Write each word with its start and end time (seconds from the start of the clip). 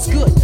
was 0.00 0.08
good. 0.08 0.39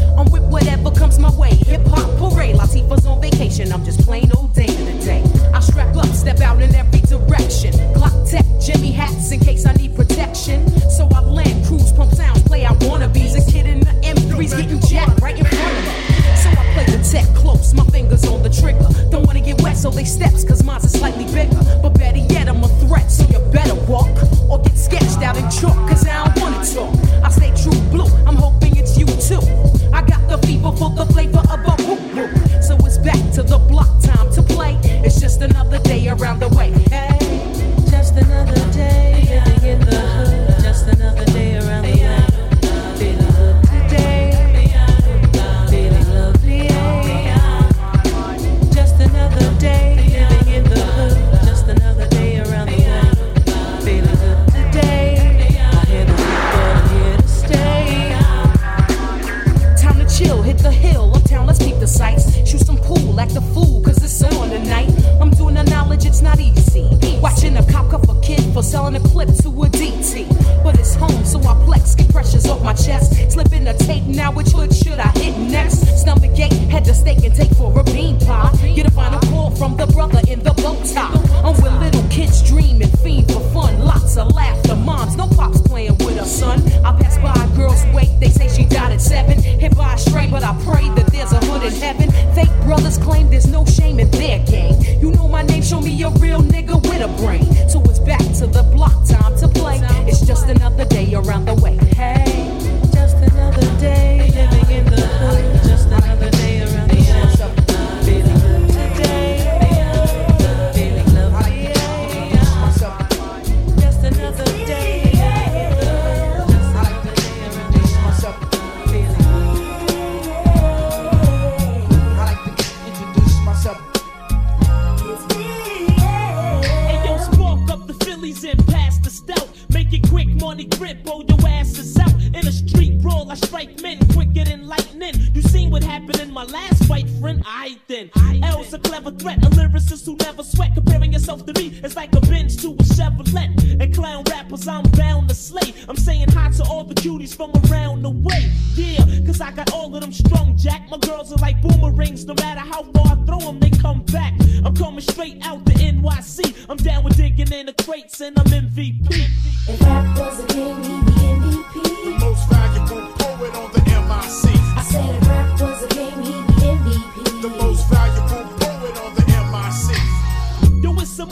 If 159.69 159.81
rap 159.83 160.17
was 160.19 160.39
a 160.39 160.47
game, 160.47 160.77
he'd 160.83 161.07
be 161.07 161.13
MVP. 161.13 162.19
Most 162.21 162.49
valuable 162.49 163.07
poet 163.19 163.55
on 163.57 163.73
the 163.73 163.81
MIC. 163.81 164.57
I 164.79 164.83
said 164.83 165.15
if 165.15 165.29
rap 165.29 165.61
was 165.61 165.83
a 165.83 165.89
game, 165.89 166.23
he'd 166.23 166.47
be 166.47 166.53
MVP. 166.63 167.43
The 167.43 167.49
most 167.49 167.89
valuable 167.91 168.45
poet 168.61 168.97
on 169.05 169.15
the 169.15 169.25
MIC. 169.27 169.97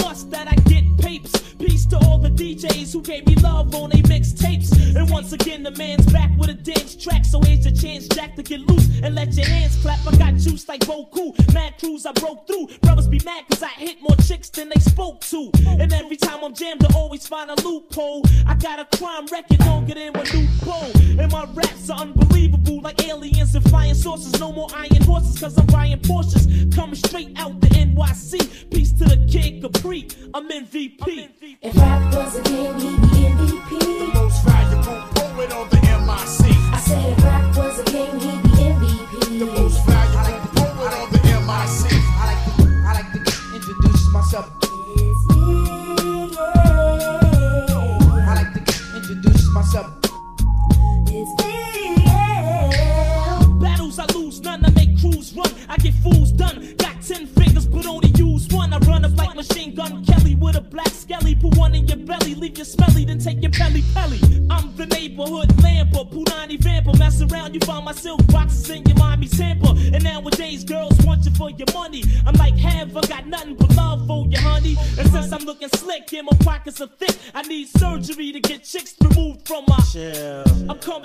Must 0.02 0.30
that 0.30 0.48
I 0.48 0.54
get. 0.68 0.84
Peace 1.58 1.86
to 1.86 1.96
all 1.98 2.18
the 2.18 2.30
DJs 2.30 2.92
who 2.92 3.00
gave 3.02 3.26
me 3.26 3.36
love 3.36 3.74
on 3.74 3.90
they 3.90 4.02
mixtapes. 4.02 4.72
And 4.96 5.08
once 5.10 5.32
again, 5.32 5.62
the 5.62 5.70
man's 5.70 6.03
hands 7.94 8.08
jacked 8.08 8.36
to 8.36 8.42
get 8.42 8.60
loose 8.60 8.88
and 9.02 9.14
let 9.14 9.32
your 9.34 9.46
hands 9.46 9.76
clap. 9.76 10.00
I 10.06 10.16
got 10.16 10.34
juice 10.34 10.68
like 10.68 10.80
Boku. 10.80 11.32
Mad 11.54 11.78
crews 11.78 12.06
I 12.06 12.12
broke 12.12 12.46
through. 12.46 12.68
Brothers 12.82 13.08
be 13.08 13.20
mad 13.24 13.44
cause 13.48 13.62
I 13.62 13.68
hit 13.68 14.02
more 14.02 14.16
chicks 14.16 14.50
than 14.50 14.68
they 14.68 14.80
spoke 14.80 15.20
to. 15.32 15.50
And 15.66 15.92
every 15.92 16.16
time 16.16 16.42
I'm 16.42 16.54
jammed, 16.54 16.84
I 16.84 16.94
always 16.94 17.26
find 17.26 17.50
a 17.50 17.54
loophole. 17.62 18.22
I 18.46 18.54
got 18.54 18.80
a 18.80 18.96
crime 18.96 19.26
record 19.26 19.60
longer 19.60 19.94
than 19.94 20.14
a 20.14 20.22
loophole. 20.34 20.92
And 21.20 21.30
my 21.30 21.46
raps 21.54 21.88
are 21.90 22.00
unbelievable 22.00 22.80
like 22.80 23.06
aliens 23.06 23.54
and 23.54 23.64
flying 23.70 23.94
saucers. 23.94 24.38
No 24.40 24.52
more 24.52 24.68
iron 24.74 25.02
horses 25.02 25.38
cause 25.38 25.56
I'm 25.56 25.66
buying 25.66 25.98
Porsches. 26.00 26.74
Coming 26.74 26.96
straight 26.96 27.32
out 27.38 27.60
the 27.60 27.68
NYC. 27.68 28.70
Peace 28.70 28.92
to 28.94 29.04
the 29.04 29.24
kid 29.30 29.62
Capri. 29.62 30.08
I'm 30.34 30.48
MVP. 30.48 31.00
I'm 31.02 31.08
MVP. 31.08 31.56
If 31.62 31.76
rap 31.76 32.14
was 32.14 32.36
a 32.38 32.42
game, 32.42 32.74
he'd 32.74 33.00
be 33.00 33.16
MVP. 33.30 34.14
Most 34.14 34.44
valuable 34.44 35.02
poet 35.14 35.52
on 35.52 35.68
the 35.68 35.76
MIC. 35.76 36.56
I 36.74 36.80
said 36.80 37.22
rap 37.22 37.43
up 44.34 44.63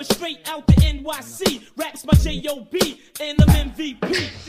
coming 0.00 0.14
straight 0.16 0.48
out 0.48 0.66
the 0.66 0.72
NYC. 0.74 1.62
Raps 1.76 2.04
my 2.04 2.14
J.O.B. 2.14 3.00
and 3.20 3.40
I'm 3.40 3.70
MVP. 3.70 4.39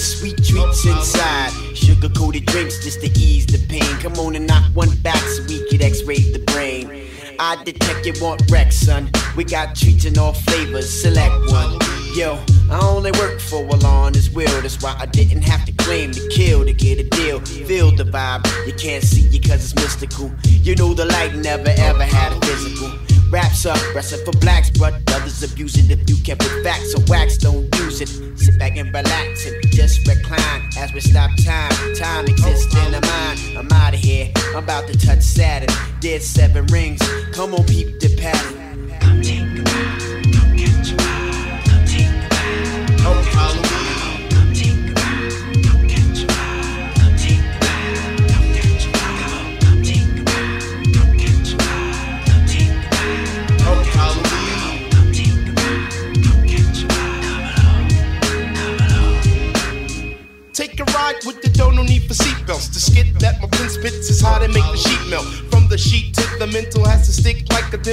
sweet 0.00 0.36
treats 0.42 0.86
inside. 0.86 1.50
Sugar 1.74 2.08
coated 2.08 2.46
drinks 2.46 2.82
just 2.82 3.00
to 3.00 3.08
ease 3.18 3.46
the 3.46 3.58
pain. 3.68 3.82
Come 4.00 4.14
on 4.14 4.34
and 4.34 4.46
knock 4.46 4.64
one 4.74 4.94
back 5.02 5.16
so 5.16 5.42
we 5.44 5.68
could 5.68 5.82
x 5.82 6.02
ray 6.04 6.18
the 6.32 6.38
brain. 6.52 7.06
I 7.38 7.62
detect 7.64 8.04
you 8.06 8.12
want 8.20 8.42
wreck, 8.50 8.72
son. 8.72 9.10
We 9.36 9.44
got 9.44 9.74
treats 9.74 10.04
in 10.04 10.18
all 10.18 10.32
flavors, 10.32 10.90
select 10.90 11.34
one. 11.50 11.78
Yo, 12.14 12.38
I 12.70 12.80
only 12.82 13.12
work 13.12 13.40
for 13.40 13.64
a 13.64 13.76
law 13.76 14.04
on 14.04 14.14
his 14.14 14.30
will. 14.30 14.60
That's 14.60 14.82
why 14.82 14.94
I 14.98 15.06
didn't 15.06 15.42
have 15.42 15.64
to 15.64 15.72
claim 15.72 16.12
to 16.12 16.28
kill 16.28 16.64
to 16.64 16.72
get 16.72 16.98
a 16.98 17.04
deal. 17.04 17.40
Feel 17.40 17.94
the 17.94 18.04
vibe, 18.04 18.44
you 18.66 18.74
can't 18.74 19.02
see 19.02 19.34
it 19.34 19.48
cause 19.48 19.72
it's 19.72 19.74
mystical. 19.74 20.30
You 20.44 20.74
know 20.76 20.92
the 20.92 21.06
light 21.06 21.34
never 21.36 21.70
ever 21.78 22.04
had 22.04 22.32
a 22.32 22.46
physical. 22.46 22.92
Wraps 23.30 23.64
up, 23.64 23.78
resting 23.94 24.24
for 24.24 24.32
blacks, 24.38 24.70
but 24.70 24.92
others 25.20 25.42
abuse 25.42 25.76
it. 25.76 25.90
If 25.90 26.08
you 26.08 26.16
kept 26.22 26.42
it 26.44 26.64
facts 26.64 26.94
or 26.94 27.02
wax, 27.08 27.36
don't 27.36 27.74
use 27.76 28.00
it. 28.00 28.08
Sit 28.38 28.58
back 28.58 28.76
and 28.76 28.88
relax 28.92 29.46
and 29.46 29.56
just 29.72 30.06
recline 30.06 30.62
as 30.78 30.92
we 30.92 31.00
stop 31.00 31.30
time. 31.44 31.94
Time 31.94 32.24
exists 32.26 32.74
in 32.86 32.92
the 32.92 33.00
mind. 33.00 33.58
I'm 33.58 33.72
out 33.72 33.94
of 33.94 34.00
here. 34.00 34.30
I'm 34.50 34.64
about 34.64 34.86
to 34.88 34.98
touch 34.98 35.20
Saturn. 35.20 35.68
Dead 36.00 36.22
seven 36.22 36.66
rings. 36.66 37.00
Come 37.32 37.54
on, 37.54 37.64
peep 37.64 38.00
the 38.00 38.16
pattern. 38.16 38.90
Come 39.00 39.22
take 39.22 39.49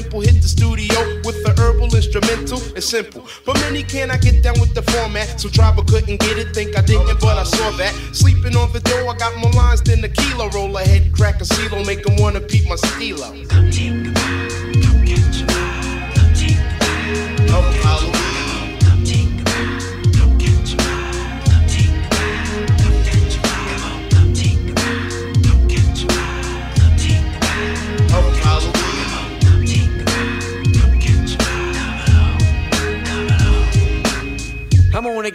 dimple. 0.02 0.22
Hit 0.22 0.42
the 0.42 0.48
studio 0.48 0.98
with 1.26 1.42
the 1.44 1.54
herbal 1.58 1.90
instrumental. 1.96 2.60
It's 2.78 2.86
simple, 2.86 3.26
but 3.46 3.56
many 3.66 3.82
cannot 3.84 4.22
get 4.22 4.44
down 4.44 4.60
with 4.60 4.74
the 4.74 4.84
format. 4.94 5.42
So 5.42 5.50
Tribal 5.50 5.84
couldn't 5.84 6.20
get 6.20 6.38
it, 6.38 6.54
think 6.54 6.78
I 6.78 6.82
didn't, 6.82 7.20
but 7.20 7.38
I 7.38 7.44
saw 7.44 7.72
that. 7.82 7.94
Sleeping 8.14 8.56
on 8.56 8.72
the 8.74 8.82
door, 8.82 9.10
I 9.10 9.18
got 9.18 9.36
more 9.38 9.52
lines 9.52 9.82
than 9.82 10.04
a 10.04 10.10
kilo. 10.10 10.50
Roll 10.50 10.78
ahead, 10.78 11.12
crack 11.14 11.42
a 11.42 11.46
CeeLo, 11.46 11.86
make 11.86 12.08
'em 12.08 12.16
wanna 12.18 12.42
peep 12.42 12.66
my 12.68 12.76
stilo. 12.76 13.30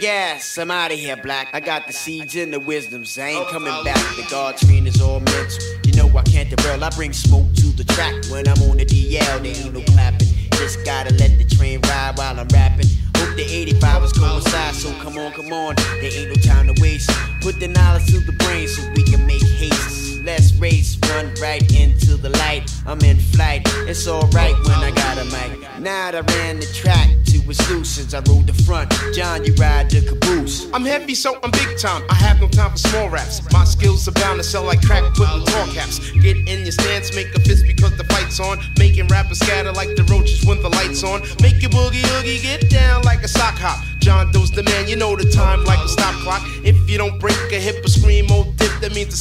Ride. 0.03 0.11
I'm 0.11 0.29
on 0.29 0.35
gas, 0.35 0.59
I'm 0.59 0.71
out 0.71 0.93
of 0.93 0.99
here, 0.99 1.17
black. 1.17 1.49
I 1.53 1.61
got 1.61 1.87
the 1.87 1.93
seeds 1.93 2.37
and 2.37 2.53
the 2.53 2.61
wisdoms, 2.61 3.19
I 3.19 3.29
ain't 3.29 3.49
coming 3.49 3.85
back. 3.85 3.97
The 4.17 4.23
guardrain 4.23 4.87
is 4.87 5.01
all 5.01 5.21
mental. 5.21 5.63
You 5.85 5.95
know 5.95 6.19
I 6.19 6.23
can't 6.23 6.51
derail, 6.51 6.83
I 6.83 6.91
bring 6.91 7.13
smoke 7.13 7.53
to 7.57 7.67
the 7.77 7.85
track. 7.85 8.15
When 8.31 8.49
I'm 8.49 8.71
on 8.71 8.79
the 8.79 8.85
DL, 8.85 9.43
there 9.43 9.47
ain't 9.47 9.75
no 9.75 9.81
clapping. 9.93 10.29
Just 10.53 10.85
gotta 10.85 11.15
let 11.15 11.39
the 11.39 11.45
train 11.45 11.81
ride 11.83 12.17
while 12.17 12.39
I'm 12.39 12.49
rapping. 12.49 12.87
Hope 13.17 13.37
the 13.37 13.45
85 13.45 14.05
is 14.05 14.13
coincide, 14.13 14.75
so 14.75 14.93
come 15.03 15.19
on, 15.19 15.33
come 15.33 15.53
on. 15.53 15.77
There 16.01 16.11
ain't 16.13 16.29
no 16.29 16.35
time 16.43 16.73
to 16.73 16.81
waste. 16.83 17.11
Put 17.41 17.61
the 17.61 17.69
knowledge 17.69 18.07
to 18.07 18.21
the 18.21 18.33
brain 18.33 18.69
so 18.69 18.83
we 18.95 19.03
can 19.05 19.27
make 19.27 19.43
haste. 19.43 20.02
Let's 20.25 20.55
race, 20.55 20.97
run 21.11 21.35
right 21.43 21.63
into 21.75 22.17
the 22.17 22.31
light. 22.31 22.71
I'm 22.87 23.01
in 23.01 23.19
flight, 23.19 23.63
it's 23.89 24.07
alright 24.07 24.55
when 24.55 24.79
I 24.79 24.93
got 24.93 25.19
a 25.19 25.25
mic. 25.25 25.81
Now 25.81 26.09
I 26.09 26.21
ran 26.21 26.61
the 26.61 26.67
track 26.73 27.09
to 27.27 27.39
its 27.51 27.69
loose 27.69 28.15
I 28.15 28.19
rode 28.31 28.47
the 28.47 28.53
front. 28.53 28.93
John, 29.15 29.45
you 29.45 29.53
ride 29.55 29.91
the 29.91 30.01
caboose. 30.07 30.71
I'm 30.73 30.85
heavy, 30.85 31.15
so 31.15 31.39
I'm 31.43 31.51
big 31.51 31.77
time. 31.77 32.03
I 32.09 32.15
have 32.15 32.41
no 32.41 32.49
time 32.49 32.71
for 32.71 32.79
small 32.79 33.09
raps. 33.11 33.43
My 33.53 33.65
skills 33.65 34.07
are 34.07 34.13
bound 34.13 34.39
to 34.39 34.45
sell 34.45 34.65
like 34.65 34.83
crack, 34.83 35.03
putting 35.15 35.45
tall 35.45 35.67
caps. 35.75 35.99
Get 36.13 36.37
in 36.37 36.61
your 36.63 36.73
stance, 36.73 37.15
make 37.17 37.35
a 37.35 37.41
fist 37.41 37.65
because 37.67 37.97
the 37.97 38.05
fight's 38.05 38.39
on. 38.39 38.59
Making 38.79 39.09
rappers 39.09 39.41
scatter 39.41 39.73
like 39.73 39.97
the 39.97 40.05
roaches 40.05 40.45
when 40.45 40.63
the 40.63 40.69
lights 40.69 41.03
on. 41.03 41.23
Make 41.41 41.61
your 41.61 41.71
boogie 41.71 42.07
oogie 42.19 42.39
get 42.39 42.71
down 42.71 43.03
like 43.03 43.23
a 43.23 43.29
sock 43.29 43.59
hop. 43.59 43.83
John 43.99 44.33
Doe's 44.33 44.51
the 44.51 44.65
man, 44.65 44.89
you 44.89 44.97
know 44.97 45.15
the 45.15 45.31
time 45.31 45.65
like 45.65 45.79
a 45.79 45.89
stop 45.89 46.15
clock. 46.23 46.43
If 46.65 46.91
you 46.91 46.99
don't 46.99 47.21
break 47.21 47.39
a 47.53 47.61
hip 47.61 47.85
or 47.85 47.89
scream 47.89 48.31
or 48.31 48.45
dip, 48.57 48.73
that 48.81 48.93
means 48.95 49.11
the 49.11 49.17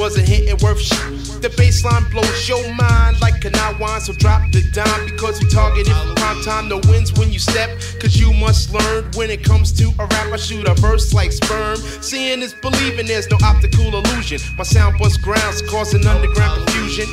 wasn't 0.00 0.26
hitting 0.26 0.56
worth 0.64 0.80
shit. 0.80 1.42
The 1.42 1.50
baseline 1.60 2.10
blows 2.10 2.48
your 2.48 2.64
mind 2.74 3.20
like 3.20 3.42
canal 3.42 3.76
wine, 3.78 4.00
so 4.00 4.14
drop 4.14 4.50
the 4.50 4.62
dime 4.72 5.04
because 5.04 5.38
we 5.38 5.48
targeted 5.50 5.92
for 5.92 6.14
prime 6.16 6.42
time. 6.42 6.68
No 6.70 6.80
wins 6.88 7.12
when 7.12 7.30
you 7.30 7.38
step, 7.38 7.68
cause 8.00 8.16
you 8.16 8.32
must 8.32 8.72
learn 8.72 9.04
when 9.14 9.28
it 9.28 9.44
comes 9.44 9.72
to 9.72 9.92
a 9.98 10.06
rap. 10.06 10.32
I 10.32 10.38
shoot 10.38 10.66
a 10.66 10.74
verse 10.74 11.12
like 11.12 11.32
sperm. 11.32 11.76
Seeing 11.76 12.40
is 12.40 12.54
believing, 12.54 13.06
there's 13.06 13.30
no 13.30 13.36
optical 13.44 13.94
illusion. 13.94 14.40
My 14.56 14.64
sound 14.64 14.98
busts 14.98 15.18
grounds, 15.18 15.60
causing 15.68 16.06
underground 16.06 16.64
confusion. 16.64 17.06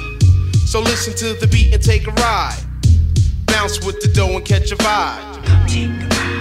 So 0.65 0.79
listen 0.79 1.13
to 1.15 1.34
the 1.34 1.48
beat 1.48 1.74
and 1.74 1.84
take 1.84 2.08
a 2.08 2.12
ride. 2.12 2.58
Bounce 3.48 3.86
with 3.86 4.00
the 4.00 4.08
dough 4.08 4.38
and 4.38 4.46
catch 4.46 4.72
a 4.72 4.77
vibe. 4.77 6.37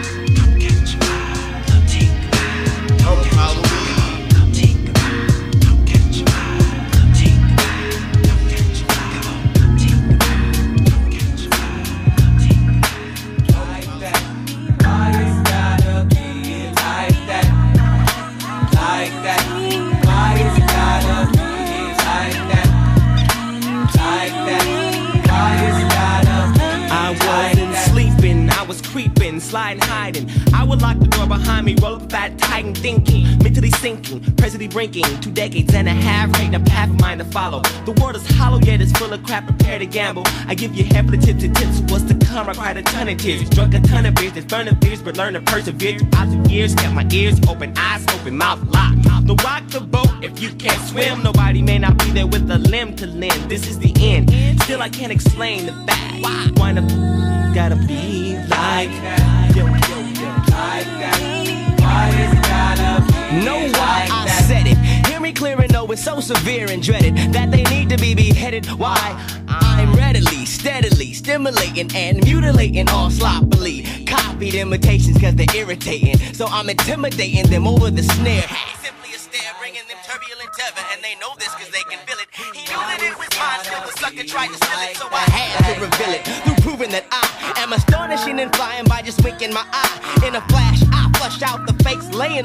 Creeping, 29.47 29.81
sliding, 29.81 29.83
hiding. 29.83 30.55
I 30.55 30.65
would 30.65 30.83
lock 30.83 30.99
the 30.99 31.07
door 31.07 31.26
behind 31.26 31.67
me, 31.67 31.76
roll 31.81 31.97
up 31.97 32.11
fat, 32.11 32.38
tight 32.38 32.65
and 32.65 32.76
thinking, 32.76 33.25
mentally 33.43 33.71
sinking, 33.71 34.21
presently 34.37 34.69
brinking, 34.69 35.05
two 35.21 35.31
decades 35.31 35.75
and 35.75 35.88
a 35.88 35.93
half, 35.93 36.33
creating 36.33 36.55
a 36.55 36.61
path 36.61 36.91
of 36.91 37.00
mine 37.00 37.19
to 37.19 37.25
follow. 37.25 37.61
The 37.85 37.93
world 38.00 38.17
is 38.17 38.26
hollow, 38.37 38.59
yet 38.59 38.81
it's 38.81 38.93
full 38.93 39.12
of 39.12 39.23
crap, 39.25 39.47
prepare 39.47 39.79
to 39.79 39.87
gamble. 39.87 40.25
I 40.47 40.55
give 40.55 40.75
you 40.75 40.85
half 40.85 41.07
the 41.07 41.17
tips 41.17 41.45
and 41.45 41.55
tips, 41.55 41.81
what's 41.91 42.05
to 42.05 42.15
come? 42.26 42.49
I 42.49 42.55
cried 42.55 42.76
a 42.76 42.83
ton 42.83 43.09
of 43.09 43.19
tears, 43.19 43.49
drunk 43.50 43.75
a 43.75 43.81
ton 43.81 44.07
of 44.07 44.15
beers, 44.15 44.33
there's 44.33 44.47
burn 44.47 44.69
of 44.69 44.79
fears, 44.81 45.03
but 45.03 45.17
learn 45.17 45.35
to 45.35 45.41
persevere. 45.41 45.99
Throughout 45.99 46.31
the 46.31 46.50
years, 46.50 46.75
kept 46.75 46.95
my 46.95 47.07
ears 47.12 47.38
open, 47.49 47.73
eyes 47.76 48.05
open, 48.15 48.37
mouth 48.37 48.62
locked. 48.73 48.97
No 49.26 49.35
rock 49.43 49.67
the 49.71 49.81
boat 49.81 50.07
if 50.23 50.41
you 50.41 50.50
can't 50.50 50.81
swim. 50.88 51.21
Nobody 51.25 51.61
may 51.61 51.79
not 51.79 51.99
be 51.99 52.12
there 52.12 52.29
with 52.29 52.49
a 52.49 52.59
limb 52.59 52.95
to 52.97 53.09
lend. 53.09 53.50
This 53.50 53.67
is 53.67 53.76
the 53.76 53.93
end. 53.99 54.31
Still, 54.62 54.81
I 54.81 54.88
can't 54.88 55.11
explain 55.11 55.67
the 55.67 55.73
fact. 55.73 56.23
Why? 56.23 56.50
Why 56.55 56.73
the 56.73 57.25
gotta 57.57 57.75
be 57.75 58.37
like 58.51 58.93
that? 59.01 59.53
Yo, 59.57 59.65
yo, 59.65 59.71
yo. 59.73 60.29
Like 60.53 60.85
that. 61.01 61.81
Why 61.81 62.13
it's 62.13 62.49
gotta 62.53 63.01
be 63.01 63.47
Know 63.47 63.57
why 63.57 64.05
like 64.05 64.11
I 64.13 64.25
that? 64.27 64.45
said 64.47 64.67
it. 64.67 64.77
Hear 65.09 65.21
me 65.21 65.33
clear 65.33 65.59
and 65.59 65.73
know 65.73 65.87
it's 65.91 66.05
so 66.05 66.21
severe 66.21 66.67
and 66.69 66.83
dreaded 66.83 67.17
that 67.33 67.51
they 67.51 67.63
need 67.65 67.89
to 67.89 67.97
be 67.97 68.15
beheaded. 68.15 68.67
Why? 68.79 69.01
I'm 69.49 69.95
readily, 69.95 70.45
steadily 70.45 71.15
stimulating 71.15 71.91
and 71.97 72.23
mutilating 72.27 72.91
all 72.91 73.11
sloppily. 73.11 73.87
Copied 74.05 74.55
imitations 74.55 75.19
cause 75.19 75.35
they're 75.35 75.57
irritating. 75.57 76.19
So 76.35 76.45
I'm 76.49 76.69
intimidating 76.69 77.49
them 77.49 77.67
over 77.67 77.91
the 77.91 78.03
snare. 78.03 78.45
Simply 78.85 79.15
a 79.15 79.19
stare, 79.19 79.55
bringing 79.59 79.81
them 79.89 79.97
turbulent 80.05 80.53
tether, 80.53 80.85
and 80.93 81.03
they 81.03 81.15
know 81.23 81.33
this 81.39 81.55
cause 81.57 81.71
they 81.71 81.85
can 81.89 82.05
feel 82.07 82.19
it. 82.21 82.29
He 82.53 82.69
knew 82.69 82.83
that 82.85 83.01
it 83.01 83.17
was 83.17 83.33
mine, 83.41 83.65
still 83.65 83.81
the 83.81 83.97
sucker 83.97 84.29
tried 84.29 84.53
to 84.53 84.59
steal 84.61 84.81
it, 84.85 84.97
so 85.01 85.09
I 85.11 85.25
had 85.33 85.73
to 85.73 85.81
reveal 85.81 86.13
it 86.21 86.23
through 86.45 86.61
proving 86.61 86.91
that 86.93 87.07
I 87.11 87.36
winking 89.47 89.55
my 89.55 89.65
eye. 89.73 89.96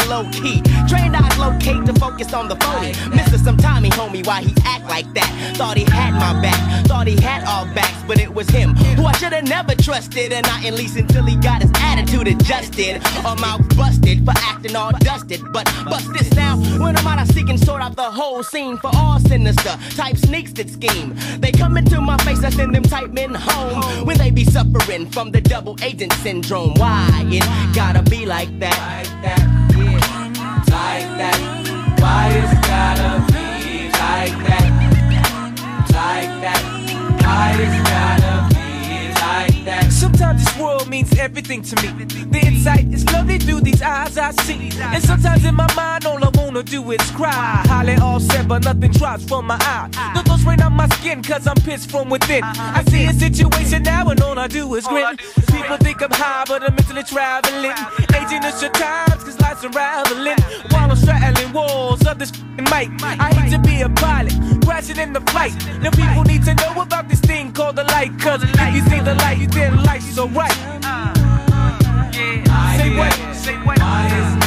Low 0.08 0.24
key. 0.32 0.62
Trained 0.88 1.16
eyes 1.16 1.38
locate 1.38 1.86
to 1.86 1.94
focus 2.00 2.34
on 2.34 2.48
the 2.48 2.56
phony. 2.58 2.94
Mr. 3.12 3.38
Some 3.44 3.58
Tommy 3.58 3.90
homie, 3.90 4.26
why 4.26 4.42
he 4.42 4.54
act 4.66 4.86
like 4.86 5.12
that? 5.14 5.56
Thought 5.58 5.78
he 5.78 5.84
had 5.86 6.14
my 6.14 6.40
back, 6.42 6.86
thought 6.86 7.08
he 7.08 7.20
had 7.20 7.44
all 7.46 7.66
backs, 7.74 8.02
but 8.08 8.20
it 8.20 8.34
was 8.34 8.50
him 8.50 8.76
who 8.76 9.06
I 9.06 9.14
should 9.14 9.34
have 9.34 9.48
never 9.48 9.76
trusted, 9.76 10.32
and 10.32 10.46
not 10.46 10.64
at 10.66 10.74
least 10.74 10.96
until 10.98 11.24
he 11.26 11.36
got 11.36 11.62
his 11.62 11.72
attitude 11.76 12.28
adjusted. 12.28 13.02
Or 13.26 13.36
mouth 13.36 13.68
busted 13.76 14.26
for 14.26 14.34
acting 14.36 14.76
all 14.76 14.92
dusted. 15.00 15.42
But 15.52 15.66
bust 15.86 16.12
this 16.14 16.32
now, 16.34 16.58
when 16.80 16.96
I'm 16.98 17.08
out, 17.08 17.20
I 17.20 17.26
seek 17.26 17.50
and 17.50 17.60
sort 17.60 17.82
out 17.82 17.96
the 17.96 18.12
whole 18.12 18.44
scene 18.44 18.78
for 18.78 18.92
all 18.96 19.20
sinister 19.20 19.78
type 19.96 20.18
sneaks 20.18 20.54
that 20.54 20.70
scheme. 20.70 21.16
They 21.40 21.52
come 21.52 21.78
into 21.78 22.00
my 22.02 22.18
face, 22.20 22.44
I 22.44 22.50
send 22.50 22.74
them 22.76 22.84
type 22.84 23.12
men 23.12 23.34
home 23.34 24.06
when 24.06 24.18
they 24.18 24.32
be 24.32 24.46
suffering 24.46 25.10
from 25.10 25.32
the 25.32 25.42
double 25.42 25.78
agent 25.84 26.14
syndrome. 26.14 26.74
Why 26.76 27.08
it 27.28 27.76
gotta 27.76 28.04
be 28.04 28.26
like 28.26 28.58
that? 28.60 28.72
Like 28.72 29.22
that. 29.24 29.61
Like 30.72 31.10
that. 31.20 31.40
Why 32.00 32.30
it's 32.40 32.56
gotta 32.68 33.12
be 33.32 33.90
like 34.02 34.38
that? 34.48 34.68
Like 35.98 36.34
that. 36.44 36.62
Why 37.24 37.56
it's 37.60 37.90
gotta? 37.90 38.01
Sometimes 40.22 40.46
this 40.46 40.62
world 40.62 40.88
means 40.88 41.18
everything 41.18 41.64
to 41.64 41.76
me. 41.82 42.06
The 42.06 42.42
insight 42.46 42.94
is 42.94 43.04
lovely 43.06 43.40
through 43.40 43.62
these 43.62 43.82
eyes 43.82 44.20
I 44.20 44.30
see. 44.44 44.70
And 44.80 45.04
sometimes 45.04 45.44
in 45.44 45.56
my 45.56 45.68
mind, 45.74 46.06
all 46.06 46.24
I 46.24 46.30
wanna 46.36 46.62
do 46.62 46.92
is 46.92 47.02
cry. 47.10 47.64
Holly 47.66 47.96
all 47.96 48.20
said, 48.20 48.48
but 48.48 48.64
nothing 48.64 48.92
drops 48.92 49.24
from 49.26 49.48
my 49.48 49.58
eye. 49.60 49.90
The 50.14 50.22
thoughts 50.22 50.44
rain 50.44 50.62
on 50.62 50.74
my 50.74 50.88
skin, 50.90 51.24
cause 51.24 51.48
I'm 51.48 51.56
pissed 51.56 51.90
from 51.90 52.12
within. 52.12 52.44
Uh-huh. 52.44 52.80
I 52.80 52.84
see 52.84 53.06
a 53.06 53.14
situation 53.14 53.82
now, 53.82 54.10
and 54.10 54.22
all 54.22 54.38
I 54.38 54.48
do 54.48 54.76
is 54.76 54.86
grin. 54.86 55.18
People 55.52 55.78
think 55.78 56.04
I'm 56.04 56.12
high, 56.12 56.44
but 56.48 56.62
I'm 56.62 56.76
mentally 56.76 57.04
traveling. 57.04 57.74
Aging 58.14 58.44
is 58.44 58.62
your 58.62 58.72
times, 58.74 59.24
cause 59.24 59.40
life's 59.42 59.64
unraveling. 59.64 60.38
While 60.70 60.92
I'm 60.92 60.98
straddling 60.98 61.52
walls 61.52 62.06
of 62.06 62.20
this 62.20 62.32
mic. 62.70 62.90
I 63.02 63.34
hate 63.34 63.52
to 63.52 63.60
be 63.60 63.82
a 63.82 63.90
pilot, 63.90 64.34
crashing 64.64 64.98
in 64.98 65.14
the 65.14 65.22
flight. 65.22 65.54
Now 65.82 65.92
people 65.92 66.24
need 66.24 66.44
to 66.46 66.54
know 66.56 66.82
about 66.82 67.10
this 67.10 67.20
thing 67.20 67.52
called 67.52 67.76
the 67.76 67.84
light, 67.86 68.12
cause 68.20 68.44
if 68.44 68.50
you 68.76 68.82
see 68.90 69.00
the 69.00 69.16
light, 69.16 69.40
you 69.40 69.48
then 69.48 69.78
the 69.78 69.84
light, 69.84 70.02
so 70.12 70.28
right. 70.28 70.52
Say 72.78 72.98
what? 72.98 73.36
Say 73.36 73.56
what? 73.64 74.41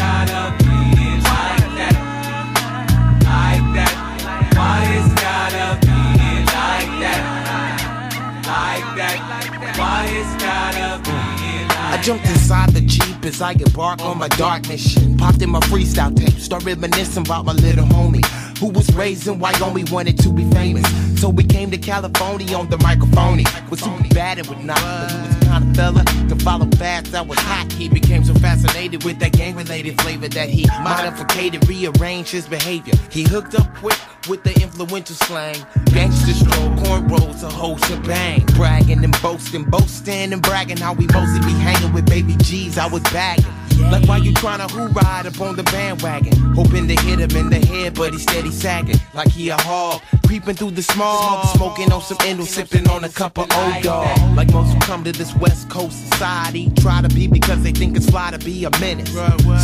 Jumped 12.05 12.27
inside 12.27 12.69
the 12.69 12.83
Jeep 12.83 13.25
as 13.25 13.41
I 13.41 13.53
embark 13.53 14.03
on 14.03 14.19
my 14.19 14.29
dark 14.29 14.69
mission. 14.69 15.17
Popped 15.17 15.41
in 15.41 15.49
my 15.49 15.61
freestyle 15.61 16.15
tape, 16.15 16.39
start 16.39 16.63
reminiscing 16.63 17.27
about 17.27 17.47
my 17.47 17.53
little 17.53 17.87
homie 17.87 18.23
who 18.59 18.69
was 18.69 18.95
raised 18.95 19.27
in 19.27 19.39
Wyoming, 19.39 19.87
wanted 19.91 20.19
to 20.19 20.31
be 20.31 20.45
famous. 20.51 20.87
So 21.21 21.29
we 21.29 21.45
came 21.45 21.71
to 21.71 21.79
California 21.79 22.57
on 22.57 22.69
the 22.71 22.79
microphone. 22.79 23.43
Was 23.71 23.81
super 23.81 24.15
bad 24.15 24.39
and 24.39 24.47
would 24.49 24.65
not, 24.65 24.81
but 24.81 25.11
he 25.11 25.17
was 25.17 25.39
the 25.39 25.47
kind 25.47 25.65
of 25.71 25.77
fella 25.77 26.05
to 26.29 26.37
follow 26.45 26.67
fast 26.77 27.13
that 27.13 27.27
was 27.27 27.39
hot. 27.39 27.71
He 27.73 27.89
became 27.89 28.25
so 28.25 28.35
fascinated 28.35 29.05
with 29.05 29.19
that 29.21 29.33
gang 29.33 29.44
related 29.65 30.01
flavor 30.03 30.29
that 30.29 30.49
he 30.49 30.67
modified, 30.83 31.69
rearranged 31.69 32.31
his 32.31 32.47
behavior. 32.47 32.95
He 33.11 33.23
hooked 33.23 33.55
up 33.55 33.75
quick 33.77 33.99
with 34.29 34.43
the 34.43 34.53
influential 34.61 35.17
slang. 35.17 35.57
Gangster 35.87 36.33
stroll, 36.33 36.71
cornrows, 36.77 37.43
a 37.43 37.51
whole 37.51 37.79
shebang. 37.79 38.45
Bragging 38.57 39.03
and 39.05 39.17
boasting, 39.23 39.65
boasting 39.65 40.33
and 40.33 40.43
bragging 40.43 40.77
how 40.77 40.93
we 40.93 41.07
mostly 41.07 41.41
be 41.41 41.53
hanging 41.59 41.93
with 41.93 42.07
baby 42.07 42.37
G's. 42.39 42.79
I 42.79 42.87
was 42.87 43.03
bagging. 43.05 43.45
Like 43.79 44.07
why 44.09 44.19
you 44.19 44.33
tryna 44.33 44.71
who 44.71 44.87
ride 44.89 45.27
up 45.27 45.41
on 45.41 45.57
the 45.57 45.63
bandwagon? 45.65 46.33
Hoping 46.55 46.89
to 46.89 46.95
hit 47.03 47.19
him 47.19 47.37
in 47.37 47.51
the 47.51 47.65
head, 47.67 47.95
but 47.95 48.13
he 48.13 48.19
steady 48.19 48.51
sagging. 48.51 48.97
Like 49.15 49.29
he 49.29 49.49
a 49.49 49.57
hog, 49.57 50.01
creeping 50.27 50.55
through 50.55 50.73
the 50.73 50.83
smog. 50.83 51.47
Smoking 51.57 51.93
on 51.93 52.01
some 52.03 52.19
endo, 52.23 52.45
sipping 52.45 52.89
on 52.89 53.05
a 53.05 53.09
cup 53.09 53.39
of 53.39 53.51
old 53.53 53.83
dog. 53.83 54.37
Like 54.37 54.53
most 54.53 54.73
who 54.73 54.81
come 54.81 55.05
to 55.05 55.13
this 55.13 55.35
West 55.37 55.69
Coast 55.71 56.11
society, 56.11 56.71
try 56.77 57.03
to 57.03 57.09
be 57.09 57.27
because 57.27 57.63
they 57.63 57.73
think 57.73 57.97
it's 57.97 58.09
fly 58.09 58.31
to 58.31 58.39
be 58.39 58.65
a 58.65 58.71
menace. 58.81 59.13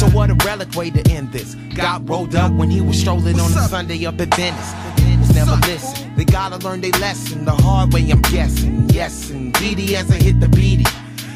So 0.01 0.09
what 0.11 0.31
a 0.31 0.35
relic 0.47 0.75
way 0.75 0.91
to 0.91 1.11
end 1.11 1.33
this. 1.33 1.55
Got 1.75 2.09
rolled 2.09 2.35
up 2.35 2.53
when 2.53 2.71
he 2.71 2.81
was 2.81 3.01
strolling 3.01 3.39
on 3.41 3.51
a 3.51 3.69
Sunday 3.69 4.05
up 4.07 4.21
at 4.21 4.35
Venice. 4.35 4.75
Never 5.35 5.57
listen. 5.67 6.15
They 6.17 6.25
gotta 6.25 6.57
learn 6.59 6.81
their 6.81 6.91
lesson 6.93 7.45
the 7.45 7.53
hard 7.53 7.93
way, 7.93 8.11
I'm 8.11 8.21
guessing. 8.23 8.89
Yes, 8.91 9.31
indeedy 9.31 9.97
as 9.97 10.11
I 10.11 10.17
hit 10.17 10.41
the 10.41 10.49
beady 10.49 10.85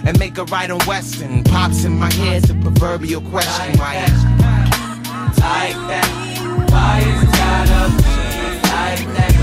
and 0.06 0.18
make 0.18 0.38
a 0.38 0.44
right 0.44 0.70
on 0.70 0.80
Weston. 0.87 1.44
Pops 1.44 1.84
in 1.84 1.99
my 1.99 2.12
head, 2.12 2.42
the 2.44 2.54
proverbial 2.54 3.23
question. 3.23 3.76
Like 3.78 3.78
that? 3.78 4.11
Why 5.38 5.38
that? 5.38 5.38
Like 5.38 5.76
that? 5.88 6.08
Why 6.70 7.00
it's 7.04 7.25
gotta 7.38 7.80
be 7.96 8.04
like 8.82 9.08
that? 9.16 9.34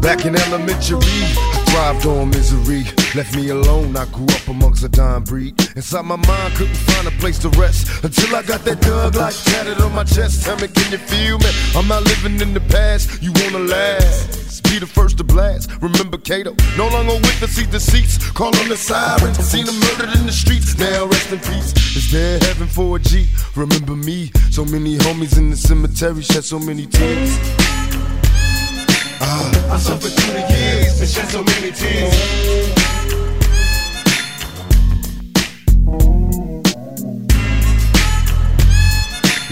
Back 0.00 0.24
in 0.24 0.34
elementary, 0.34 0.98
thrived 1.70 2.06
on 2.06 2.30
misery. 2.30 2.84
Left 3.14 3.34
me 3.34 3.48
alone, 3.48 3.96
I 3.96 4.04
grew 4.06 4.26
up 4.26 4.48
amongst 4.48 4.84
a 4.84 4.88
dying 4.88 5.24
breed. 5.24 5.54
Inside 5.76 6.04
my 6.04 6.16
mind, 6.16 6.54
couldn't 6.54 6.74
find 6.74 7.06
a 7.08 7.10
place 7.22 7.38
to 7.40 7.48
rest 7.50 8.04
until 8.04 8.36
I 8.36 8.42
got 8.42 8.64
that 8.64 8.80
dug 8.80 9.14
like 9.14 9.34
tatted 9.44 9.80
on 9.80 9.94
my 9.94 10.04
chest. 10.04 10.44
Tell 10.44 10.56
me, 10.56 10.68
can 10.68 10.92
you 10.92 10.98
feel 10.98 11.38
me? 11.38 11.50
I'm 11.76 11.88
not 11.88 12.04
living 12.04 12.40
in 12.40 12.54
the 12.54 12.60
past, 12.60 13.22
you 13.22 13.32
wanna 13.40 13.64
last. 13.64 14.62
Be 14.64 14.78
the 14.78 14.86
first 14.86 15.18
to 15.18 15.24
blast. 15.24 15.70
Remember 15.80 16.16
Kato, 16.16 16.54
no 16.76 16.86
longer 16.88 17.14
with 17.14 17.40
the 17.40 17.48
seat 17.48 17.70
deceits. 17.70 18.30
Call 18.30 18.54
on 18.56 18.68
the 18.68 18.76
sirens, 18.76 19.38
seen 19.38 19.66
them 19.66 19.78
murdered 19.80 20.14
in 20.18 20.26
the 20.26 20.32
streets. 20.32 20.78
Now 20.78 21.06
rest 21.06 21.32
in 21.32 21.40
peace. 21.40 21.74
Is 21.96 22.10
there 22.12 22.38
heaven 22.38 22.68
for 22.68 22.96
a 22.96 23.00
G? 23.00 23.26
Remember 23.56 23.96
me, 23.96 24.30
so 24.50 24.64
many 24.64 24.96
homies 24.98 25.36
in 25.38 25.50
the 25.50 25.56
cemetery 25.56 26.22
shed 26.22 26.44
so 26.44 26.58
many 26.58 26.86
tears. 26.86 27.36
Ah, 29.22 29.74
I 29.74 29.78
suffered 29.78 30.12
through 30.12 30.34
the 30.34 30.46
years 30.54 30.69
and 31.00 31.08
shed 31.08 31.28
so 31.28 31.42
many 31.42 31.72
tears. 31.72 32.14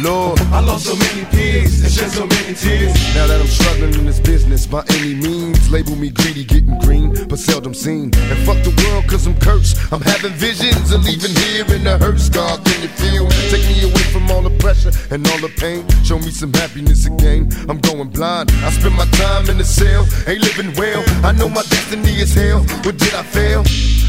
Lord, 0.00 0.38
I 0.52 0.60
lost 0.60 0.84
so 0.86 0.94
many 0.94 1.24
peers 1.26 1.82
and 1.82 1.90
shed 1.90 2.10
so 2.10 2.26
many 2.26 2.54
tears. 2.54 2.94
Now 3.14 3.26
that 3.26 3.40
I'm 3.40 3.46
struggling 3.46 3.94
in 3.94 4.06
this 4.06 4.20
business 4.20 4.66
by 4.66 4.84
any 4.90 5.14
means, 5.14 5.37
label 5.70 5.96
me 5.96 6.10
greedy, 6.10 6.44
getting 6.44 6.78
green, 6.80 7.12
but 7.28 7.38
seldom 7.38 7.74
seen. 7.74 8.10
And 8.14 8.38
fuck 8.46 8.62
the 8.64 8.74
world, 8.84 9.06
cause 9.08 9.26
I'm 9.26 9.38
cursed. 9.40 9.76
I'm 9.92 10.00
having 10.00 10.32
visions 10.32 10.92
of 10.92 11.04
leaving 11.04 11.34
here 11.44 11.64
in 11.74 11.84
the 11.84 11.98
hearse. 11.98 12.28
God, 12.28 12.64
can 12.64 12.82
you 12.82 12.88
feel? 12.88 13.28
Take 13.50 13.64
me 13.68 13.82
away 13.84 14.04
from 14.12 14.30
all 14.30 14.42
the 14.42 14.56
pressure 14.58 14.92
and 15.10 15.26
all 15.28 15.38
the 15.38 15.52
pain. 15.56 15.84
Show 16.04 16.18
me 16.18 16.30
some 16.30 16.52
happiness 16.52 17.06
again. 17.06 17.50
I'm 17.68 17.78
going 17.78 18.08
blind. 18.08 18.50
I 18.64 18.70
spend 18.70 18.96
my 18.96 19.06
time 19.06 19.48
in 19.50 19.58
the 19.58 19.64
cell, 19.64 20.06
ain't 20.26 20.42
living 20.42 20.74
well. 20.76 21.02
I 21.24 21.32
know 21.32 21.48
my 21.48 21.62
destiny 21.62 22.12
is 22.20 22.34
hell. 22.34 22.60
What 22.84 22.96
did 22.96 23.14
I 23.14 23.22
fail? 23.22 23.64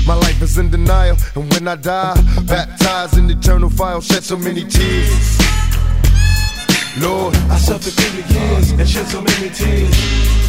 My 0.07 0.15
life 0.15 0.41
is 0.41 0.57
in 0.57 0.71
denial, 0.71 1.17
and 1.35 1.51
when 1.53 1.67
I 1.67 1.75
die, 1.75 2.15
baptized 2.47 3.17
in 3.17 3.29
eternal 3.29 3.69
fire, 3.69 4.01
shed 4.01 4.23
so 4.23 4.37
many 4.37 4.65
tears. 4.65 5.37
Lord, 6.97 7.35
I 7.49 7.57
suffered 7.57 7.93
through 7.93 8.21
the 8.21 8.33
years 8.33 8.71
and 8.71 8.89
shed 8.89 9.07
so 9.07 9.21
many 9.21 9.49
tears. 9.49 10.48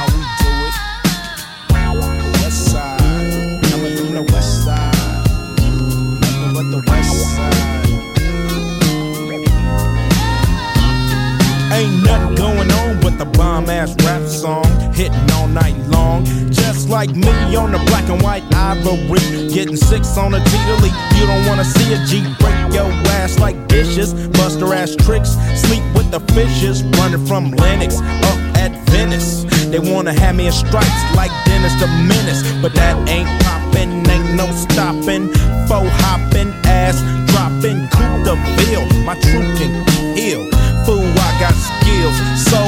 ass 13.69 13.95
rap 14.05 14.21
song 14.27 14.65
hitting 14.93 15.31
all 15.31 15.47
night 15.47 15.77
long. 15.87 16.25
Just 16.51 16.89
like 16.89 17.15
me 17.15 17.55
on 17.55 17.71
the 17.71 17.79
black 17.87 18.07
and 18.09 18.21
white 18.21 18.43
ivory, 18.53 19.19
getting 19.49 19.75
six 19.75 20.17
on 20.17 20.33
a 20.33 20.39
G 20.39 20.51
leap. 20.81 20.93
You 21.17 21.25
don't 21.27 21.45
wanna 21.47 21.65
see 21.65 21.93
a 21.93 21.99
G 22.05 22.21
break 22.39 22.73
your 22.73 22.91
ass 23.19 23.39
like 23.39 23.67
dishes, 23.67 24.13
buster 24.29 24.73
ass 24.73 24.95
tricks, 24.95 25.31
sleep 25.55 25.83
with 25.95 26.09
the 26.11 26.19
fishes, 26.33 26.83
running 26.97 27.25
from 27.25 27.51
Lennox 27.51 27.99
up 27.99 28.39
at 28.57 28.71
Venice. 28.89 29.43
They 29.71 29.79
wanna 29.79 30.13
have 30.13 30.35
me 30.35 30.47
in 30.47 30.53
stripes 30.53 31.03
like 31.15 31.31
Dennis 31.45 31.73
the 31.79 31.87
Menace, 31.87 32.43
but 32.61 32.73
that 32.75 32.95
ain't 33.09 33.29
poppin', 33.43 34.09
ain't 34.09 34.35
no 34.35 34.47
stopping. 34.51 35.29
Faux 35.67 35.87
hopping, 36.03 36.51
ass 36.65 36.99
dropping, 37.31 37.87
Coupe 37.89 38.23
de 38.25 38.35
Ville, 38.57 38.87
my 39.03 39.15
truth 39.15 39.51
can 39.59 39.71
heal. 40.15 40.49
Fool, 40.85 41.05
I 41.05 41.31
got 41.39 41.53
skills, 41.53 42.17
so 42.49 42.59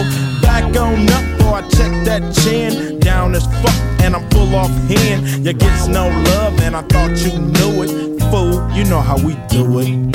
neck 0.73 0.81
on 0.81 1.09
up, 1.09 1.45
or 1.45 1.53
I 1.55 1.61
check 1.69 2.05
that 2.05 2.33
chin. 2.35 2.99
Down 2.99 3.35
as 3.35 3.45
fuck, 3.61 4.01
and 4.01 4.15
I'm 4.15 4.29
full 4.29 4.55
off 4.55 4.71
hand. 4.89 5.45
You 5.45 5.53
gets 5.53 5.87
no 5.87 6.09
love, 6.09 6.59
and 6.61 6.75
I 6.75 6.81
thought 6.83 7.11
you 7.17 7.37
knew 7.39 7.83
it. 7.83 8.21
Fool, 8.31 8.69
you 8.71 8.83
know 8.85 9.01
how 9.01 9.17
we 9.17 9.35
do 9.49 9.79
it. 9.79 10.13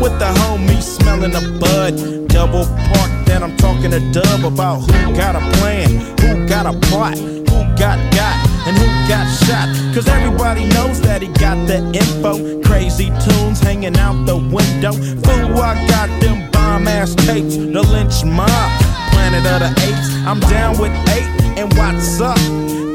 with 0.00 0.18
the 0.18 0.24
homie 0.24 0.80
smelling 0.80 1.34
a 1.34 1.58
bud. 1.58 2.28
Double 2.28 2.64
parked, 2.64 3.28
and 3.28 3.44
I'm 3.44 3.54
talking 3.58 3.90
to 3.90 4.00
Dub 4.12 4.44
about 4.44 4.78
who 4.78 5.14
got 5.14 5.34
a 5.36 5.40
plan, 5.58 5.90
who 6.20 6.48
got 6.48 6.64
a 6.64 6.78
plot, 6.78 7.18
who 7.18 7.76
got 7.76 7.98
got 8.14 8.49
and 8.66 8.76
who 8.76 8.86
got 9.08 9.26
shot. 9.46 9.68
Cause 9.94 10.08
everybody 10.08 10.64
knows 10.66 11.00
that 11.02 11.22
he 11.22 11.28
got 11.28 11.56
the 11.66 11.78
info. 11.92 12.60
Crazy 12.62 13.08
tunes 13.24 13.60
hanging 13.60 13.96
out 13.96 14.24
the 14.26 14.36
window. 14.36 14.92
Fool, 14.92 15.60
I 15.60 15.74
got 15.88 16.08
them 16.20 16.50
bomb 16.50 16.88
ass 16.88 17.14
tapes, 17.14 17.56
the 17.56 17.82
Lench 17.92 18.24
Mob, 18.24 18.70
planet 19.12 19.44
of 19.46 19.60
the 19.60 19.70
apes. 19.86 20.08
I'm 20.26 20.40
down 20.40 20.78
with 20.78 20.92
eight, 21.10 21.58
and 21.58 21.72
what's 21.74 22.20
up? 22.20 22.38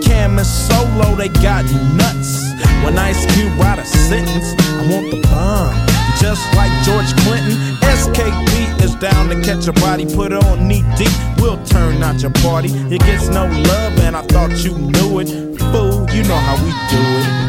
Kam 0.03 0.38
and 0.38 0.48
Solo, 0.48 1.15
they 1.15 1.29
got 1.29 1.65
nuts. 1.95 2.45
When 2.84 2.98
Ice 2.98 3.25
Cube 3.34 3.57
write 3.60 3.79
a 3.79 3.86
sentence, 3.86 4.53
I 4.62 4.88
want 4.91 5.12
the 5.12 5.22
bomb. 5.27 5.74
Just 6.22 6.41
like 6.55 6.72
George 6.86 7.12
Clinton, 7.24 7.57
SKP 7.81 8.81
is 8.81 8.95
down 8.95 9.29
to 9.29 9.41
catch 9.41 9.67
a 9.67 9.74
body, 9.74 10.05
put 10.05 10.31
on 10.31 10.67
knee 10.67 10.84
deep. 10.98 11.12
We'll 11.39 11.63
turn 11.65 12.01
out 12.01 12.22
your 12.22 12.31
party. 12.31 12.69
It 12.93 13.01
gets 13.01 13.27
no 13.27 13.45
love, 13.45 14.00
and 14.00 14.15
I 14.15 14.22
thought 14.22 14.51
you 14.63 14.77
knew 14.77 15.19
it. 15.19 15.54
You 16.15 16.24
know 16.24 16.38
how 16.38 16.55
we 16.63 16.72
do 16.72 16.98
it. 16.98 17.45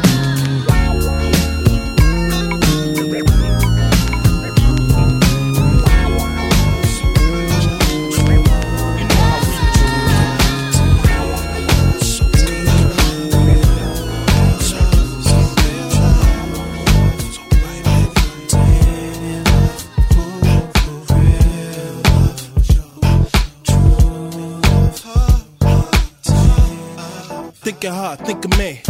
Thinking 27.76 27.92
hard, 27.92 28.18
think 28.20 28.42
of 28.42 28.58
me. 28.58 28.80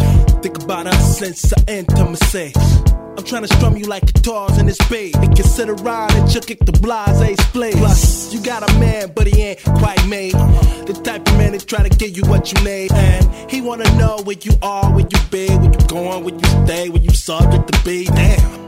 Think 0.41 0.63
about 0.63 0.87
us 0.87 1.19
since 1.19 1.51
our 1.51 1.61
intimacy. 1.67 2.53
I'm 2.55 3.23
trying 3.25 3.41
to 3.41 3.53
strum 3.53 3.75
you 3.75 3.83
like 3.83 4.05
guitars 4.05 4.57
in 4.59 4.65
this 4.65 4.77
beat. 4.89 5.13
And 5.17 5.35
consider 5.35 5.73
around 5.73 6.13
and 6.13 6.33
you 6.33 6.39
kick 6.39 6.59
the 6.59 6.71
blase 6.71 7.37
split. 7.47 7.73
Plus, 7.73 8.33
you 8.33 8.41
got 8.41 8.63
a 8.63 8.79
man, 8.79 9.11
but 9.13 9.27
he 9.27 9.41
ain't 9.41 9.61
quite 9.61 10.01
me. 10.07 10.31
The 10.31 10.97
type 11.03 11.27
of 11.27 11.37
man 11.37 11.51
that 11.51 11.67
try 11.67 11.85
to 11.85 11.89
give 11.97 12.15
you 12.15 12.23
what 12.27 12.53
you 12.53 12.63
need. 12.63 12.93
And 12.93 13.51
he 13.51 13.59
wanna 13.59 13.93
know 13.97 14.19
where 14.23 14.37
you 14.39 14.53
are, 14.61 14.89
where 14.95 15.05
you 15.05 15.19
be, 15.31 15.47
where 15.49 15.65
you 15.65 15.87
going, 15.87 16.23
where 16.23 16.33
you 16.33 16.65
stay, 16.65 16.87
where 16.87 17.01
you 17.01 17.09
subject 17.09 17.69
to 17.69 17.83
be. 17.83 18.05
Damn. 18.05 18.66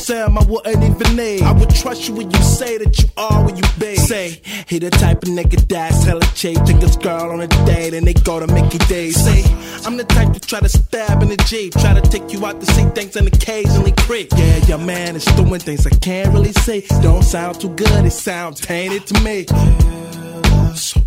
Sam, 0.00 0.38
I 0.38 0.44
wouldn't 0.44 0.82
even 0.82 1.16
need. 1.16 1.42
I 1.42 1.52
would 1.52 1.68
trust 1.70 2.08
you 2.08 2.14
when 2.14 2.30
you 2.30 2.42
say 2.42 2.78
that 2.78 2.98
you 2.98 3.08
are 3.18 3.44
where 3.44 3.54
you 3.54 3.62
be. 3.78 3.96
Say, 3.96 4.40
he 4.66 4.78
the 4.78 4.88
type 4.90 5.22
of 5.22 5.28
nigga 5.28 5.68
that's 5.68 6.04
hella 6.04 6.24
cheap. 6.34 6.56
Take 6.64 6.78
his 6.78 6.96
girl 6.96 7.30
on 7.30 7.40
a 7.40 7.46
date 7.66 7.92
and 7.92 8.06
they 8.06 8.14
go 8.14 8.40
to 8.40 8.46
Mickey 8.46 8.78
D's. 8.78 9.22
Say, 9.22 9.44
I'm 9.84 9.96
the 9.96 10.04
type 10.04 10.32
to 10.32 10.40
try 10.40 10.60
to 10.60 10.68
stab 10.68 11.22
in 11.22 11.28
the 11.28 11.36
Jeep. 11.36 11.74
Try 11.74 11.92
to 11.92 12.00
take 12.00 12.32
you 12.32 12.44
out 12.46 12.60
to 12.60 12.66
see 12.66 12.84
things 12.90 13.14
and 13.16 13.28
occasionally 13.28 13.92
creep. 13.92 14.30
Yeah, 14.36 14.56
your 14.66 14.78
man 14.78 15.16
is 15.16 15.24
doing 15.36 15.60
things 15.60 15.86
I 15.86 15.90
can't 15.90 16.32
really 16.32 16.52
say. 16.52 16.80
Don't 17.02 17.22
sound 17.22 17.60
too 17.60 17.68
good, 17.70 18.04
it 18.06 18.12
sounds 18.12 18.60
tainted 18.60 19.06
to 19.06 19.20
me. 19.20 19.46
So 20.74 21.00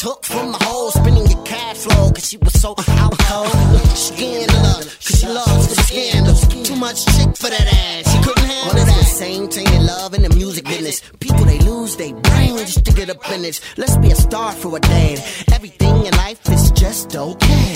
took 0.00 0.24
from 0.24 0.50
the 0.50 0.58
hole, 0.64 0.90
spinning 0.90 1.26
your 1.26 1.44
cash 1.44 1.76
flow, 1.76 2.10
cause 2.10 2.26
she 2.26 2.38
was 2.38 2.58
so 2.58 2.74
out 3.00 3.18
cold. 3.28 3.52
Scandalous, 3.94 4.96
cause 5.06 5.20
she 5.20 5.26
loves 5.26 5.68
the 5.68 5.82
scandal. 5.82 6.34
Too 6.64 6.76
much 6.76 7.04
chick 7.04 7.36
for 7.36 7.50
that 7.50 7.66
ass, 7.68 8.10
she 8.10 8.18
couldn't 8.24 8.48
handle 8.48 8.76
well, 8.76 8.86
that. 8.86 9.04
same 9.04 9.48
thing 9.48 9.68
in 9.74 9.84
love 9.84 10.14
in 10.14 10.22
the 10.22 10.30
music 10.30 10.64
business. 10.64 11.02
People, 11.20 11.44
they 11.44 11.58
lose 11.58 11.98
their 11.98 12.14
brain 12.14 12.56
just 12.60 12.82
to 12.86 12.92
get 12.94 13.10
up 13.10 13.30
in 13.30 13.44
it. 13.44 13.60
Let's 13.76 13.98
be 13.98 14.10
a 14.10 14.16
star 14.16 14.52
for 14.52 14.74
a 14.78 14.80
day. 14.80 15.18
Everything 15.52 16.06
in 16.06 16.12
life 16.16 16.48
is 16.48 16.70
just 16.70 17.14
okay. 17.14 17.69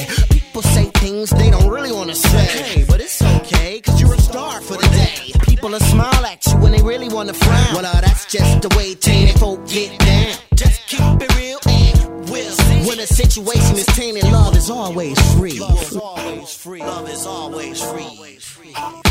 Always 14.95 15.35
free. 15.35 15.59
Love 15.59 15.83
is 15.83 15.97
always 15.97 16.55
free. 16.55 16.79
Love 16.79 17.09
is 17.09 17.27
always 17.27 17.83
free. 17.83 19.04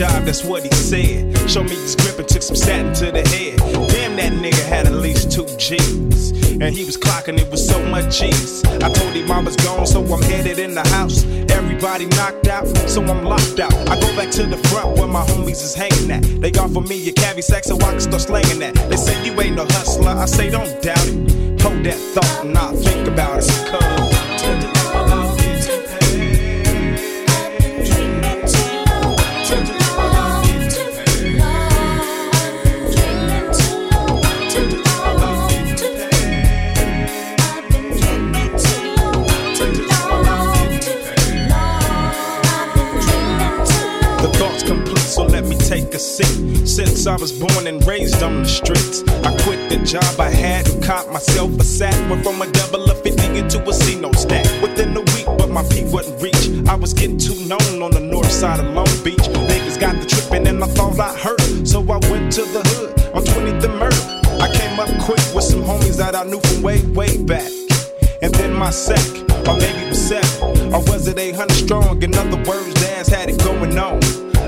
Job, 0.00 0.24
that's 0.24 0.42
what 0.42 0.62
he 0.62 0.70
said. 0.70 1.28
Show 1.50 1.62
me 1.62 1.76
his 1.76 1.94
grip 1.94 2.18
and 2.18 2.26
took 2.26 2.40
some 2.40 2.56
satin 2.56 2.94
to 2.94 3.12
the 3.12 3.20
head. 3.28 3.58
Damn, 3.90 4.16
that 4.16 4.32
nigga 4.32 4.64
had 4.66 4.86
at 4.86 4.94
least 4.94 5.30
two 5.30 5.44
G's. 5.58 6.30
And 6.52 6.74
he 6.74 6.86
was 6.86 6.96
clocking 6.96 7.38
it 7.38 7.50
with 7.50 7.60
so 7.60 7.78
much 7.84 8.18
cheese. 8.18 8.64
I 8.64 8.88
told 8.88 9.12
him 9.12 9.30
I 9.30 9.42
was 9.42 9.56
gone, 9.56 9.86
so 9.86 10.02
I'm 10.02 10.22
headed 10.22 10.58
in 10.58 10.74
the 10.74 10.88
house. 10.88 11.24
Everybody 11.50 12.06
knocked 12.16 12.48
out, 12.48 12.66
so 12.88 13.02
I'm 13.02 13.24
locked 13.24 13.60
out. 13.60 13.74
I 13.90 14.00
go 14.00 14.08
back 14.16 14.30
to 14.40 14.46
the 14.46 14.56
front 14.68 14.96
where 14.96 15.06
my 15.06 15.22
homies 15.22 15.60
is 15.62 15.74
hanging 15.74 16.10
at. 16.10 16.22
They 16.40 16.50
offer 16.58 16.80
me 16.80 16.96
a 17.06 17.12
cavi 17.12 17.44
sack 17.44 17.64
so 17.64 17.76
I 17.76 17.90
can 17.90 18.00
start 18.00 18.22
slanging 18.22 18.60
that. 18.60 18.74
They 18.88 18.96
say 18.96 19.22
you 19.22 19.38
ain't 19.38 19.56
no 19.56 19.64
hustler, 19.64 20.12
I 20.12 20.24
say 20.24 20.48
don't 20.48 20.80
doubt 20.80 21.06
it. 21.08 21.60
Hold 21.60 21.84
that 21.84 22.00
thought 22.14 22.46
and 22.46 22.56
I'll 22.56 22.74
think 22.74 23.06
about 23.06 23.40
it. 23.40 23.50
Cause 23.68 24.19
Since 46.70 47.08
I 47.08 47.16
was 47.16 47.32
born 47.32 47.66
and 47.66 47.84
raised 47.84 48.22
on 48.22 48.44
the 48.44 48.48
streets, 48.48 49.02
I 49.26 49.36
quit 49.42 49.68
the 49.68 49.84
job 49.84 50.20
I 50.20 50.30
had 50.30 50.68
and 50.68 50.80
caught 50.80 51.10
myself 51.10 51.50
a 51.58 51.64
sack. 51.64 51.92
Went 52.08 52.22
from 52.22 52.40
a 52.40 52.46
double 52.52 52.88
of 52.88 53.02
50 53.02 53.38
into 53.40 53.60
a 53.68 53.72
C 53.74 53.96
no 53.96 54.12
stack. 54.12 54.46
Within 54.62 54.96
a 54.96 55.00
week, 55.00 55.26
but 55.26 55.50
my 55.50 55.64
peak 55.64 55.92
wasn't 55.92 56.22
reached. 56.22 56.68
I 56.68 56.76
was 56.76 56.94
getting 56.94 57.18
too 57.18 57.34
known 57.46 57.82
on 57.82 57.90
the 57.90 57.98
north 57.98 58.30
side 58.30 58.60
of 58.60 58.72
Long 58.72 58.86
Beach. 59.02 59.18
Niggas 59.18 59.80
got 59.80 60.00
the 60.00 60.06
tripping 60.06 60.46
and 60.46 60.62
I 60.62 60.68
thought 60.68 60.96
I 61.00 61.12
heard. 61.18 61.66
So 61.66 61.80
I 61.82 61.98
went 62.08 62.30
to 62.38 62.42
the 62.42 62.62
hood 62.70 63.16
on 63.16 63.24
20th 63.24 63.64
and 63.64 63.74
Murder. 63.76 64.40
I 64.40 64.48
came 64.54 64.78
up 64.78 64.88
quick 65.02 65.20
with 65.34 65.44
some 65.44 65.62
homies 65.62 65.96
that 65.96 66.14
I 66.14 66.22
knew 66.22 66.38
from 66.38 66.62
way, 66.62 66.86
way 66.94 67.20
back. 67.24 67.50
And 68.22 68.32
then 68.34 68.54
my 68.54 68.70
sec, 68.70 69.04
or 69.48 69.56
maybe 69.56 69.88
was 69.88 69.98
seven, 70.00 70.72
or 70.72 70.78
was 70.86 71.08
it 71.08 71.18
800 71.18 71.50
strong? 71.52 72.00
In 72.00 72.14
other 72.14 72.36
words, 72.48 72.74
Daz 72.74 73.08
had 73.08 73.28
it 73.28 73.42
going 73.42 73.76
on. 73.76 73.98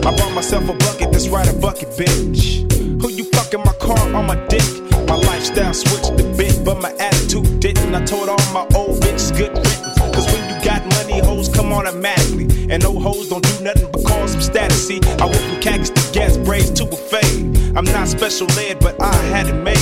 I 0.04 0.10
bought 0.16 0.34
myself 0.34 0.68
a 0.68 0.74
bucket, 0.74 1.12
that's 1.12 1.28
right, 1.28 1.48
a 1.48 1.52
bucket, 1.54 1.88
bitch. 1.90 2.70
Who 3.00 3.08
you 3.10 3.24
fucking 3.24 3.60
my 3.64 3.72
car 3.74 3.98
on 4.14 4.26
my 4.26 4.36
dick? 4.46 4.62
My 5.06 5.14
lifestyle 5.14 5.72
switched 5.72 6.18
a 6.18 6.24
bit, 6.36 6.64
but 6.64 6.80
my 6.80 6.92
attitude 6.98 7.60
didn't. 7.60 7.94
I 7.94 8.04
told 8.04 8.28
all 8.28 8.52
my 8.52 8.66
old 8.74 9.00
bitches 9.00 9.36
good 9.36 9.50
riddance. 9.50 9.98
Cause 9.98 10.26
when 10.32 10.42
you 10.48 10.64
got 10.64 10.84
money, 10.96 11.20
hoes 11.20 11.48
come 11.48 11.72
automatically. 11.72 12.46
And 12.70 12.82
no 12.82 12.98
hoes 12.98 13.28
don't 13.28 13.44
do 13.44 13.64
nothing 13.64 13.90
but 13.92 14.04
cause 14.04 14.32
some 14.32 14.40
status. 14.40 14.88
See, 14.88 15.00
I 15.20 15.26
went 15.26 15.40
from 15.40 15.60
khakis 15.60 15.90
to 15.90 16.12
gas 16.12 16.36
braids 16.36 16.70
to 16.72 16.84
a 16.84 16.96
fade. 16.96 17.76
I'm 17.76 17.84
not 17.84 18.08
special 18.08 18.50
ed, 18.58 18.80
but 18.80 19.00
I 19.00 19.14
had 19.34 19.46
it 19.46 19.54
made. 19.54 19.76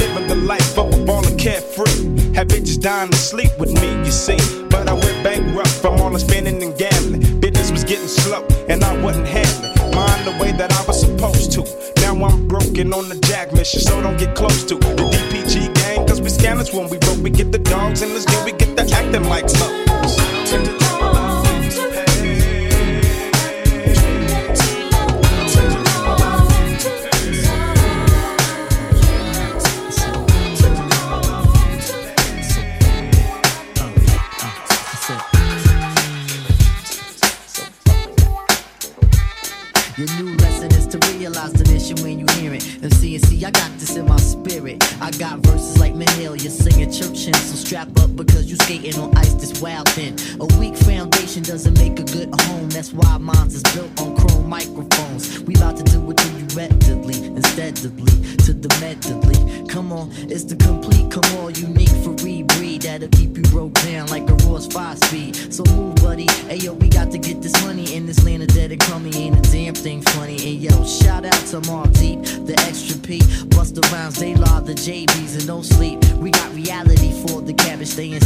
Living 0.00 0.26
the 0.28 0.36
life 0.36 0.78
of 0.78 0.92
a 0.92 0.96
baller 1.04 1.36
carefree. 1.38 2.34
Had 2.34 2.48
bitches 2.48 2.80
dying 2.80 3.10
to 3.10 3.16
sleep 3.16 3.50
with 3.58 3.72
me, 3.80 3.90
you 4.04 4.12
see. 4.12 4.38
But 4.70 4.88
I 4.88 4.92
went 4.92 5.24
bankrupt 5.24 5.70
from 5.70 6.00
all 6.00 6.10
the 6.10 6.20
spending 6.20 6.62
and 6.62 6.76
gambling. 6.78 7.40
Business 7.40 7.70
was 7.72 7.84
getting 7.84 8.08
slow, 8.08 8.46
and 8.68 8.84
I 8.84 8.96
wasn't 9.02 9.26
handling 9.26 9.39
I'm 12.80 12.94
on 12.94 13.10
the 13.10 13.16
jack 13.26 13.52
mission, 13.52 13.80
so 13.80 14.00
don't 14.00 14.18
get 14.18 14.34
close 14.34 14.64
to 14.64 14.74
the 14.74 14.86
DPG 14.94 15.74
gang. 15.74 16.06
Cause 16.06 16.22
we 16.22 16.30
scanners 16.30 16.72
when 16.72 16.88
we 16.88 16.96
broke, 16.96 17.18
we 17.18 17.28
get 17.28 17.52
the 17.52 17.58
dogs 17.58 18.00
in 18.00 18.08
this 18.08 18.24
game, 18.24 18.44
we 18.46 18.52
get 18.52 18.74
the 18.74 18.90
acting 18.94 19.24
like 19.24 19.50
slugs. 19.50 19.89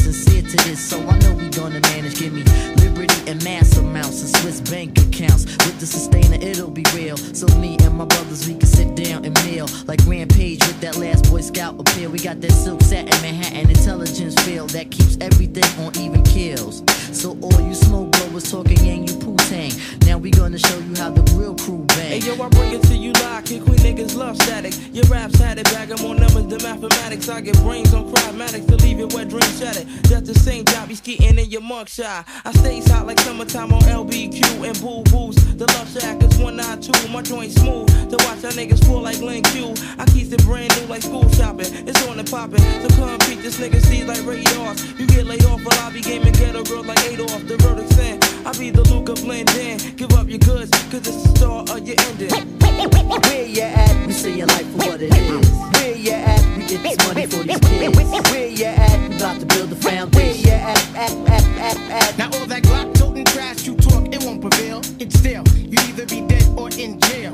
Sincere 0.04 0.42
to 0.42 0.56
this. 0.68 0.80
So 0.80 1.00
I 1.08 1.18
know 1.20 1.32
we 1.34 1.48
gonna 1.48 1.80
manage. 1.80 2.18
Give 2.18 2.32
me 2.32 2.42
liberty 2.82 3.30
and 3.30 3.42
mass 3.42 3.76
amounts 3.78 4.20
and 4.20 4.30
Swiss 4.36 4.60
bank 4.60 4.98
accounts. 4.98 5.44
With 5.64 5.80
the 5.80 5.86
sustainer, 5.86 6.38
it'll 6.40 6.70
be 6.70 6.84
real. 6.94 7.16
So 7.16 7.46
me 7.58 7.76
and 7.80 7.94
my 7.96 8.04
brothers, 8.04 8.46
we 8.46 8.54
can 8.54 8.68
sit 8.68 8.94
down 8.94 9.24
and 9.24 9.34
meal. 9.46 9.66
Like 9.86 10.00
Rampage 10.06 10.60
with 10.66 10.80
that 10.80 10.96
last 10.96 11.30
Boy 11.30 11.40
Scout 11.40 11.80
appeal. 11.80 12.10
We 12.10 12.18
got 12.18 12.40
that 12.42 12.52
silk 12.52 12.82
satin 12.82 13.16
Manhattan 13.22 13.70
intelligence 13.70 14.34
feel 14.44 14.66
that 14.68 14.90
keeps 14.90 15.16
everything 15.20 15.64
on 15.82 15.96
even 15.96 16.22
kills. 16.22 16.82
So 17.12 17.38
all 17.40 17.60
you 17.60 17.74
smoke 17.74 18.12
blowers 18.12 18.50
talking 18.50 18.84
yang, 18.84 19.08
you 19.08 19.14
poo 19.16 19.36
tang. 19.48 19.72
Now 20.06 20.18
we 20.18 20.30
gonna 20.30 20.58
show 20.58 20.78
you 20.78 20.94
how 20.96 21.10
the 21.10 21.22
real 21.38 21.54
crew 21.54 21.84
bang. 21.96 22.20
Hey 22.20 22.26
yo, 22.26 22.34
I 22.42 22.48
bring 22.48 22.72
it 22.72 22.82
to 22.84 22.96
you 22.96 23.12
live. 23.12 23.44
Kick 23.44 23.62
queen 23.64 23.78
niggas 23.78 24.16
love 24.16 24.36
static. 24.36 24.74
Your 24.92 25.04
raps 25.04 25.38
had 25.38 25.58
it, 25.58 25.64
bag 25.72 25.90
'em 25.90 26.04
on 26.04 26.16
numbers, 26.16 26.46
the 26.46 26.58
mathematics. 26.62 27.28
I 27.28 27.40
get 27.40 27.56
brains 27.62 27.94
on 27.94 28.12
cryomatics 28.12 28.66
to 28.68 28.76
leave 28.76 29.00
it 29.00 29.12
where 29.14 29.24
dreams 29.24 29.58
shattered. 29.58 29.86
Just 30.02 30.26
the 30.26 30.34
same 30.34 30.64
job, 30.64 30.88
be 30.88 30.94
skeeting 30.94 31.38
in 31.38 31.50
your 31.50 31.60
mug 31.60 31.88
shot. 31.88 32.26
I 32.44 32.52
stays 32.52 32.90
hot 32.90 33.06
like 33.06 33.20
summertime 33.20 33.72
on 33.72 33.80
LBQ 33.82 34.66
and 34.66 34.80
boo 34.80 35.02
boos. 35.10 35.36
The 35.56 35.66
love 35.66 35.90
shack 35.92 36.22
is 36.22 36.36
192. 36.38 37.08
My 37.08 37.22
joint 37.22 37.52
smooth 37.52 37.88
to 38.10 38.16
watch 38.26 38.44
our 38.44 38.52
niggas 38.52 38.84
fall 38.86 39.02
like 39.02 39.20
Link 39.20 39.46
Q. 39.50 39.74
I 39.98 40.04
keep 40.06 40.32
it 40.32 40.42
brand 40.44 40.74
new 40.80 40.86
like 40.86 41.02
school 41.02 41.28
shopping. 41.30 41.66
It's 41.86 42.06
on 42.08 42.18
and 42.18 42.30
popping. 42.30 42.58
So 42.82 42.88
come 42.96 43.18
peek 43.20 43.42
this 43.42 43.58
nigga 43.58 43.80
see 43.82 44.04
like 44.04 44.24
radars. 44.26 44.92
You 44.98 45.06
get 45.06 45.26
laid 45.26 45.44
off 45.44 45.64
while 45.64 45.78
I 45.80 45.92
be 45.92 46.00
gaming 46.00 46.32
ghetto 46.32 46.64
girl 46.64 46.84
like 46.84 47.02
Adolf. 47.04 47.46
The 47.46 47.56
verdict 47.58 47.92
saying 47.94 48.20
I 48.44 48.52
be 48.58 48.70
the 48.70 48.82
Luca 48.82 49.14
blend 49.14 49.50
in. 49.50 49.78
Give 49.96 50.12
up 50.12 50.28
your 50.28 50.38
goods, 50.38 50.70
cause 50.90 51.06
it's 51.06 51.22
the 51.22 51.36
start 51.36 51.70
of 51.70 51.86
your 51.86 51.96
ending. 52.00 52.63
Where 52.74 53.46
you 53.46 53.62
at? 53.62 54.06
We 54.06 54.12
see 54.12 54.38
your 54.38 54.46
life 54.48 54.66
for 54.72 54.78
what 54.78 55.02
it 55.02 55.14
is. 55.14 55.50
Where 55.74 55.94
you 55.96 56.12
at? 56.12 56.56
We 56.56 56.66
get 56.66 56.82
this 56.82 56.98
money 57.06 57.26
for 57.26 57.42
these 57.44 57.58
kids. 57.60 58.30
Where 58.30 58.48
you 58.48 58.66
at? 58.66 59.08
We 59.08 59.16
about 59.16 59.40
to 59.40 59.46
build 59.46 59.72
a 59.72 59.76
foundation. 59.76 60.10
Where 60.12 60.34
you 60.34 60.50
at? 60.50 60.96
At, 60.96 61.12
at, 61.28 61.44
at, 61.58 61.78
at. 61.90 62.18
Now 62.18 62.30
all 62.38 62.46
that 62.46 62.62
Glock 62.62 62.94
toting 62.94 63.24
trash 63.26 63.66
you 63.66 63.76
talk, 63.76 64.12
it 64.12 64.22
won't 64.24 64.40
prevail. 64.40 64.80
It's 64.98 65.18
still, 65.18 65.44
you 65.56 65.78
either 65.88 66.06
be 66.06 66.22
dead 66.26 66.46
or 66.58 66.68
in 66.70 66.98
jail. 67.00 67.32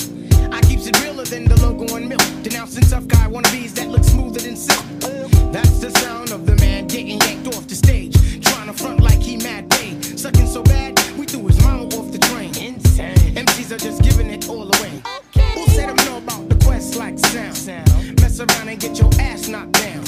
I 0.53 0.61
keeps 0.63 0.87
it 0.87 1.01
realer 1.03 1.25
than 1.25 1.45
the 1.45 1.57
logo 1.63 1.95
on 1.95 2.09
milk. 2.09 2.23
Denouncing 2.43 2.85
tough 2.85 3.07
guy 3.09 3.27
wannabes 3.29 3.75
that 3.75 3.89
look 3.89 4.05
smoother 4.05 4.41
than 4.41 4.57
silk. 4.57 4.85
That's 5.53 5.79
the 5.79 5.91
sound 5.99 6.31
of 6.33 6.47
the 6.47 6.57
man 6.57 6.87
getting 6.87 7.21
yanked 7.21 7.49
off 7.49 7.67
the 7.67 7.75
stage. 7.75 8.15
Trying 8.45 8.67
to 8.67 8.73
front 8.73 9.01
like 9.01 9.21
he 9.21 9.37
mad 9.37 9.71
paid. 9.71 10.05
Sucking 10.19 10.47
so 10.47 10.63
bad, 10.63 10.99
we 11.17 11.25
threw 11.27 11.47
his 11.47 11.61
mama 11.63 11.85
off 11.97 12.13
the 12.13 12.19
train. 12.19 12.57
Insane. 12.59 13.17
MCs 13.35 13.73
are 13.73 13.79
just 13.79 14.03
giving 14.03 14.29
it 14.31 14.49
all 14.49 14.65
away. 14.65 15.03
Said 15.75 15.89
them 15.89 15.97
know 16.07 16.19
about 16.19 16.49
the 16.49 16.57
quest 16.65 16.97
like 16.97 17.19
sound? 17.19 18.21
Mess 18.21 18.41
around 18.41 18.69
and 18.69 18.81
get 18.81 18.99
your 18.99 19.11
ass 19.21 19.49
knocked 19.49 19.73
down. 19.73 20.05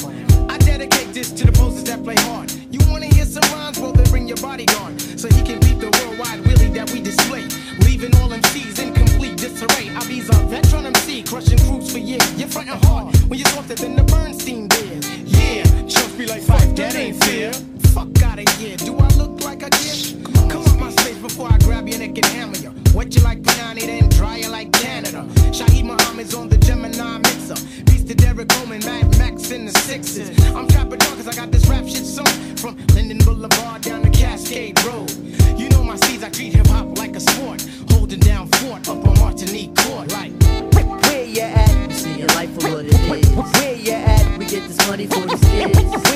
I 0.51 0.59
dedicate 0.59 1.13
this 1.15 1.31
to 1.33 1.47
the 1.47 1.53
posers 1.53 1.85
that 1.85 2.03
play 2.03 2.17
hard. 2.31 2.51
You 2.71 2.81
wanna 2.91 3.07
hear 3.07 3.25
some 3.25 3.45
rhymes? 3.53 3.79
Well, 3.79 3.93
then 3.93 4.09
bring 4.11 4.27
your 4.29 4.39
bodyguard 4.39 5.01
so 5.01 5.29
he 5.29 5.43
can 5.43 5.61
beat 5.61 5.79
the 5.81 5.91
worldwide 5.99 6.41
willie 6.47 6.71
that 6.79 6.91
we 6.93 7.01
display. 7.01 7.45
Leaving 7.87 8.15
all 8.17 8.29
MCs 8.29 8.79
in 8.83 8.93
complete 8.93 9.37
disarray. 9.37 9.89
I 9.95 10.05
be 10.07 10.21
a 10.21 10.33
veteran 10.49 10.87
MC, 10.87 11.23
crushing 11.23 11.59
crews 11.59 11.93
for 11.93 11.99
years. 11.99 12.27
You're 12.39 12.49
frontin' 12.49 12.79
hard 12.89 13.17
when 13.29 13.39
you're 13.39 13.49
softer 13.49 13.75
than 13.75 13.97
the 13.97 14.03
Berenstain 14.03 14.69
Bears. 14.69 15.07
Yeah, 15.25 15.65
chumps 15.87 16.15
be 16.17 16.27
like, 16.27 16.43
fight, 16.43 16.75
that 16.77 16.95
ain't 16.95 17.23
fair. 17.25 17.53
Fuck 17.95 18.23
outta 18.23 18.51
here, 18.59 18.77
do 18.77 18.97
I 18.99 19.09
look 19.21 19.43
like 19.45 19.63
a 19.63 19.71
did? 19.71 20.25
Come 20.51 20.65
up 20.65 20.79
my 20.79 20.91
space 20.91 21.19
before 21.19 21.49
I 21.51 21.59
grab 21.59 21.89
your 21.89 21.99
neck 21.99 22.17
and 22.17 22.27
hammer 22.27 22.57
you. 22.57 22.73
Wet 22.95 23.15
you 23.15 23.23
like 23.23 23.43
Piani, 23.43 23.83
then 23.87 24.09
dry 24.09 24.37
you 24.39 24.49
like 24.49 24.71
Muhammad's 26.23 26.35
on 26.35 26.49
the 26.49 26.59
Gemini 26.59 27.19
mixer. 27.19 27.83
Beast 27.85 28.07
to 28.07 28.15
Derrick 28.15 28.49
Coleman, 28.49 28.81
Mad 28.85 29.19
Max 29.19 29.51
in 29.51 29.65
the 29.67 29.73
sixes. 29.73 30.31
I'm 30.55 30.69
trapping 30.69 30.99
dog 30.99 31.17
cause 31.17 31.27
I 31.27 31.35
got 31.35 31.51
this 31.51 31.67
rap 31.67 31.85
shit 31.85 32.07
song 32.07 32.27
from 32.57 32.77
Linden 32.95 33.19
Boulevard 33.19 33.83
down 33.83 34.03
to 34.03 34.11
Cascade 34.11 34.81
Road. 34.85 35.11
You 35.59 35.69
know 35.71 35.83
my 35.83 35.97
C's, 35.97 36.23
I 36.23 36.31
treat 36.31 36.55
hip 36.55 36.67
hop 36.69 36.97
like 36.97 37.17
a 37.17 37.21
sport. 37.21 37.67
Holding 37.91 38.21
down 38.21 38.47
fort 38.49 38.89
up 38.89 39.05
on 39.05 39.19
Martinique 39.19 39.75
Court. 39.75 40.13
Like, 40.13 40.33
Where 41.03 41.25
you 41.25 41.43
at? 41.43 42.07
Your 42.17 42.29
life 42.29 42.51
for 42.55 42.69
what 42.71 42.85
it 42.87 42.95
is. 42.95 43.59
Where 43.59 43.75
you 43.75 43.93
at? 43.93 44.39
We 44.39 44.47
get 44.47 44.69
this 44.69 44.87
money 44.87 45.07
for 45.07 45.27
these 45.27 45.41
kids. 45.41 46.12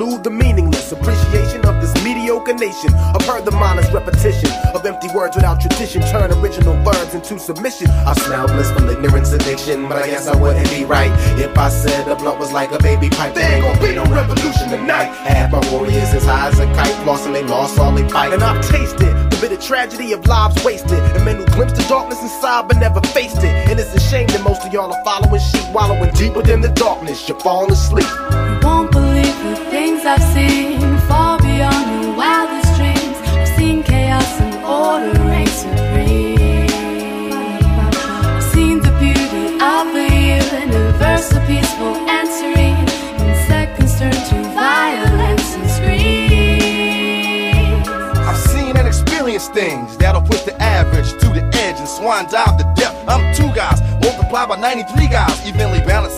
Elude 0.00 0.22
the 0.22 0.30
meaningless 0.30 0.92
appreciation 0.92 1.64
of 1.66 1.80
this 1.80 1.92
mediocre 2.04 2.54
nation. 2.54 2.94
I've 2.94 3.24
heard 3.26 3.44
the 3.44 3.50
mindless 3.50 3.90
repetition 3.92 4.50
of 4.72 4.86
empty 4.86 5.08
words 5.12 5.34
without 5.34 5.60
tradition 5.60 6.02
turn 6.02 6.30
original 6.38 6.74
verbs 6.84 7.14
into 7.14 7.38
submission. 7.38 7.90
I 7.90 8.14
smell 8.14 8.46
blissful 8.46 8.88
ignorance 8.90 9.32
addiction, 9.32 9.88
but 9.88 9.98
I 9.98 10.06
guess 10.06 10.28
I 10.28 10.36
wouldn't 10.40 10.70
be 10.70 10.84
right 10.84 11.10
if 11.40 11.56
I 11.58 11.68
said 11.68 12.06
the 12.06 12.14
blunt 12.14 12.38
was 12.38 12.52
like 12.52 12.70
a 12.70 12.78
baby 12.78 13.10
pipe. 13.10 13.34
There 13.34 13.50
ain't 13.50 13.64
gonna 13.64 13.80
be 13.80 13.94
no 13.96 14.04
revolution 14.04 14.68
tonight. 14.70 15.10
Half 15.26 15.50
my 15.50 15.72
warriors 15.72 16.14
as 16.14 16.24
high 16.24 16.48
as 16.48 16.60
a 16.60 16.66
kite, 16.74 16.94
flossing 17.04 17.32
they 17.32 17.42
lost 17.42 17.78
all 17.80 17.92
they 17.92 18.08
fight. 18.08 18.32
And 18.32 18.42
I've 18.42 18.64
tasted 18.68 19.12
the 19.30 19.38
bitter 19.40 19.60
tragedy 19.60 20.12
of 20.12 20.24
lives 20.26 20.64
wasted. 20.64 21.00
And 21.16 21.24
men 21.24 21.36
who 21.38 21.46
glimpsed 21.46 21.74
the 21.74 21.86
darkness 21.88 22.22
inside 22.22 22.68
but 22.68 22.76
never 22.76 23.00
faced 23.08 23.38
it. 23.38 23.52
And 23.68 23.80
it's 23.80 23.92
a 23.94 24.00
shame 24.00 24.28
that 24.28 24.42
most 24.44 24.64
of 24.64 24.72
y'all 24.72 24.92
are 24.92 25.04
following 25.04 25.40
sheep, 25.40 25.66
wallowing 25.72 26.14
deeper 26.14 26.42
than 26.42 26.60
the 26.60 26.68
darkness. 26.68 27.28
You're 27.28 27.40
falling 27.40 27.72
asleep. 27.72 28.06
You 28.30 28.60
won't 28.62 28.92
believe 28.92 29.07
things 29.78 30.04
I've 30.04 30.26
seen 30.34 30.80
far 31.06 31.38
beyond 31.38 31.86
your 32.02 32.12
wildest 32.16 32.74
dreams. 32.78 33.16
I've 33.38 33.52
seen 33.56 33.84
chaos 33.84 34.40
and 34.40 34.54
order 34.64 35.14
reign 35.30 35.46
supreme. 35.46 36.66
I've 38.34 38.48
seen 38.54 38.76
the 38.86 38.90
beauty 38.98 39.46
of 39.74 39.84
the 39.98 40.08
universe, 40.40 41.26
so 41.30 41.38
peaceful 41.46 41.94
and 42.16 42.26
serene. 42.38 42.88
In 43.22 43.36
seconds 43.46 43.92
turn 44.00 44.18
to 44.30 44.36
violence 44.66 45.48
and 45.58 45.68
screams. 45.76 46.98
I've 48.28 48.42
seen 48.52 48.76
and 48.76 48.88
experienced 48.88 49.52
things 49.54 49.96
that'll 49.98 50.22
push 50.22 50.42
the 50.42 50.60
average 50.60 51.10
to 51.22 51.28
the 51.38 51.44
edge 51.64 51.78
and 51.78 51.88
swan 51.88 52.26
dive 52.28 52.56
to 52.58 52.64
depth. 52.74 52.98
I'm 53.08 53.32
two 53.32 53.50
guys, 53.54 53.80
multiplied 54.02 54.48
by 54.48 54.56
93 54.56 55.06
guys, 55.06 55.46
evenly 55.46 55.82
balancing 55.86 56.17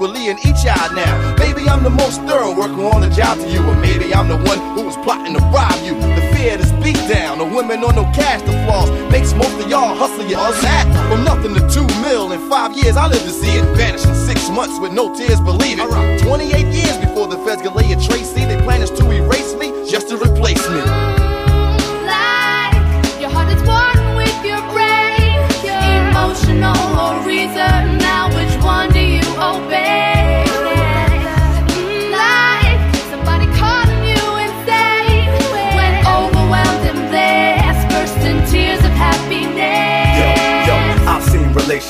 equally 0.00 0.28
in 0.28 0.38
each 0.38 0.64
eye 0.64 0.88
now. 0.94 1.36
Maybe 1.36 1.68
I'm 1.68 1.82
the 1.82 1.90
most 1.90 2.22
thorough 2.22 2.56
worker 2.56 2.84
on 2.88 3.02
the 3.02 3.10
job 3.10 3.36
to 3.38 3.48
you, 3.48 3.60
or 3.60 3.76
maybe 3.76 4.14
I'm 4.14 4.28
the 4.28 4.36
one 4.48 4.58
who 4.74 4.82
was 4.86 4.96
plotting 5.04 5.34
to 5.34 5.40
rob 5.52 5.76
you. 5.84 5.92
The 5.94 6.24
fear 6.34 6.56
to 6.56 6.64
speak 6.64 6.96
down, 7.06 7.36
the 7.36 7.44
women 7.44 7.84
on 7.84 7.96
no 7.96 8.04
cash 8.16 8.40
to 8.40 8.52
flaws, 8.64 8.90
makes 9.12 9.34
most 9.34 9.60
of 9.60 9.68
y'all 9.68 9.94
hustle 9.94 10.24
your 10.24 10.40
us 10.40 10.60
that. 10.62 10.88
From 11.10 11.22
nothing 11.24 11.52
to 11.52 11.60
two 11.68 11.86
mil 12.00 12.32
in 12.32 12.40
five 12.48 12.74
years, 12.76 12.96
I 12.96 13.08
live 13.08 13.20
to 13.22 13.30
see 13.30 13.52
it 13.52 13.64
vanish 13.76 14.06
in 14.06 14.14
six 14.14 14.48
months 14.48 14.80
with 14.80 14.92
no 14.92 15.14
tears, 15.14 15.40
believe 15.40 15.78
it. 15.78 16.22
28 16.22 16.66
years 16.72 16.96
before 16.96 17.28
the 17.28 17.36
feds 17.44 17.60
can 17.60 17.74
lay 17.74 17.92
a 17.92 18.00
trace, 18.00 18.32
see, 18.32 18.46
they 18.46 18.56
plan 18.62 18.80
is 18.80 18.90
to 18.92 19.04
erase 19.10 19.29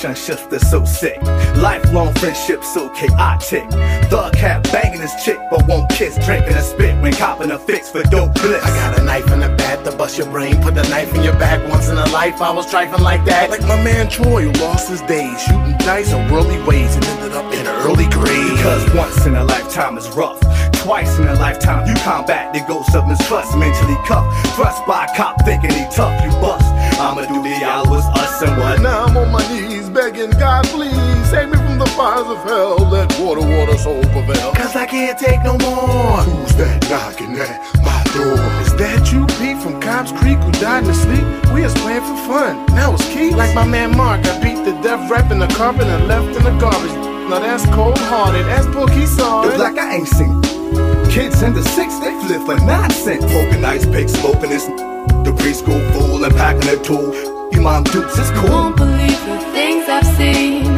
relationships 0.03 0.47
that's 0.47 0.71
so 0.71 0.85
sick. 0.85 1.21
Lifelong 1.57 2.15
friendships 2.15 2.73
so 2.73 2.89
chaotic. 2.91 3.69
Thug 4.09 4.33
cat 4.35 4.63
banging 4.73 5.01
his 5.01 5.13
chick, 5.23 5.39
but 5.51 5.67
won't 5.67 5.91
kiss, 5.91 6.15
drinking 6.25 6.55
a 6.55 6.63
spit 6.63 7.01
when 7.03 7.13
copping 7.13 7.51
a 7.51 7.59
fix 7.59 7.91
for 7.91 8.03
dope 8.05 8.35
bliss. 8.35 8.65
I 8.65 8.69
got 8.69 8.99
a 8.99 9.05
knife 9.05 9.31
in 9.31 9.41
the 9.41 9.49
back 9.57 9.85
to 9.85 9.93
bust 9.93 10.19
your 10.19 10.27
brain. 10.29 10.61
Put 10.63 10.75
the 10.75 10.83
knife 10.89 11.15
in 11.15 11.23
your 11.23 11.35
back 11.35 11.67
once 11.69 11.89
in 11.89 11.99
a 11.99 12.09
life. 12.11 12.41
I 12.41 12.51
was 12.51 12.71
trifling 12.71 13.03
like 13.03 13.25
that. 13.27 13.51
Like 13.51 13.63
my 13.63 13.83
man 13.83 14.09
Troy, 14.09 14.45
who 14.45 14.53
lost 14.53 14.89
his 14.89 15.03
days 15.03 15.41
shooting 15.43 15.77
dice 15.79 16.13
in 16.13 16.31
worldly 16.31 16.61
ways 16.63 16.95
and 16.95 17.05
ended 17.05 17.33
up 17.33 17.53
in 17.53 17.60
early 17.81 18.09
grave. 18.09 18.57
Because 18.57 18.95
once 18.95 19.27
in 19.27 19.35
a 19.37 19.45
lifetime 19.45 19.99
is 19.99 20.09
rough. 20.11 20.41
Twice 20.73 21.19
in 21.19 21.29
a 21.29 21.35
lifetime 21.35 21.87
you 21.87 21.95
combat 22.03 22.53
the 22.55 22.61
ghost 22.67 22.95
of 22.95 23.07
mistrust. 23.07 23.57
Mentally 23.57 23.97
cuffed, 24.07 24.31
thrust 24.57 24.85
by 24.87 25.07
a 25.07 25.17
cop 25.17 25.45
thinking 25.45 25.71
he 25.71 25.85
tough. 25.95 26.15
You 26.25 26.31
bust. 26.41 26.65
I'ma 27.01 27.27
do 27.27 27.43
the 27.43 27.65
hours, 27.65 28.05
us 28.17 28.43
and 28.43 28.57
what? 28.59 28.81
Now 28.81 29.05
I'm 29.05 29.17
on 29.17 29.31
my 29.33 29.47
knees 29.49 29.89
begging 29.91 30.31
God, 30.31 30.65
please 30.67 30.95
save 31.31 31.51
me 31.51 31.57
from 31.57 31.79
the 31.79 31.87
fires 31.97 32.27
of 32.27 32.39
hell. 32.45 32.77
Let 32.89 33.13
water, 33.19 33.41
water, 33.41 33.77
soul 33.77 34.03
prevail. 34.03 34.53
Cause 34.53 34.77
I 34.77 34.87
can't 34.87 35.19
take 35.19 35.43
no 35.43 35.59
more. 35.59 36.23
Who's 36.23 36.57
that 36.57 36.89
knocking 36.89 37.37
at 37.37 37.61
my 37.83 38.03
door? 38.15 38.41
Is 38.65 38.75
that 38.77 39.13
you, 39.13 39.27
Pete, 39.39 39.63
from 39.63 39.81
Cobb's 39.81 40.13
Creek, 40.13 40.39
who 40.39 40.53
died 40.53 40.85
in 40.85 40.89
his 40.91 41.03
sleep? 41.03 41.25
We 41.53 41.63
was 41.63 41.75
playing 41.75 42.03
for 42.03 42.17
fun. 42.29 42.67
Now 42.75 42.95
it's 42.95 43.07
Keith. 43.13 43.35
Like 43.35 43.55
my 43.55 43.67
man 43.67 43.97
Mark, 43.97 44.25
I 44.27 44.41
beat 44.41 44.65
the 44.65 44.73
death 44.83 45.11
rap 45.11 45.31
in 45.31 45.39
the 45.39 45.49
carpet 45.49 45.87
and 45.87 46.07
left 46.09 46.37
in 46.37 46.45
the 46.45 46.57
garbage. 46.59 47.10
Now 47.31 47.39
that's 47.39 47.65
cold 47.67 47.97
hearted. 47.97 48.45
That's 48.47 48.67
Pookie 48.67 49.07
saw 49.07 49.49
It's 49.49 49.57
like 49.57 49.79
I 49.79 49.95
ain't 49.95 50.09
seen. 50.09 50.43
Kids 51.13 51.43
in 51.43 51.55
the 51.55 51.63
six, 51.63 51.97
they 52.01 52.11
flip 52.27 52.43
for 52.45 52.57
nonsense. 52.67 53.25
Poking 53.25 53.65
ice 53.65 53.87
picks, 53.87 54.15
smoking 54.15 54.51
this. 54.51 54.65
The 54.67 55.33
preschool 55.39 55.81
fool 55.93 56.25
and 56.25 56.35
packing 56.35 56.69
a 56.69 56.83
tool. 56.83 57.15
You 57.53 57.61
mom 57.61 57.85
dukes, 57.85 58.19
it's 58.19 58.31
You 58.31 58.37
cool. 58.37 58.51
won't 58.51 58.77
believe 58.77 59.25
the 59.27 59.39
things 59.53 59.89
I've 59.89 60.07
seen 60.17 60.70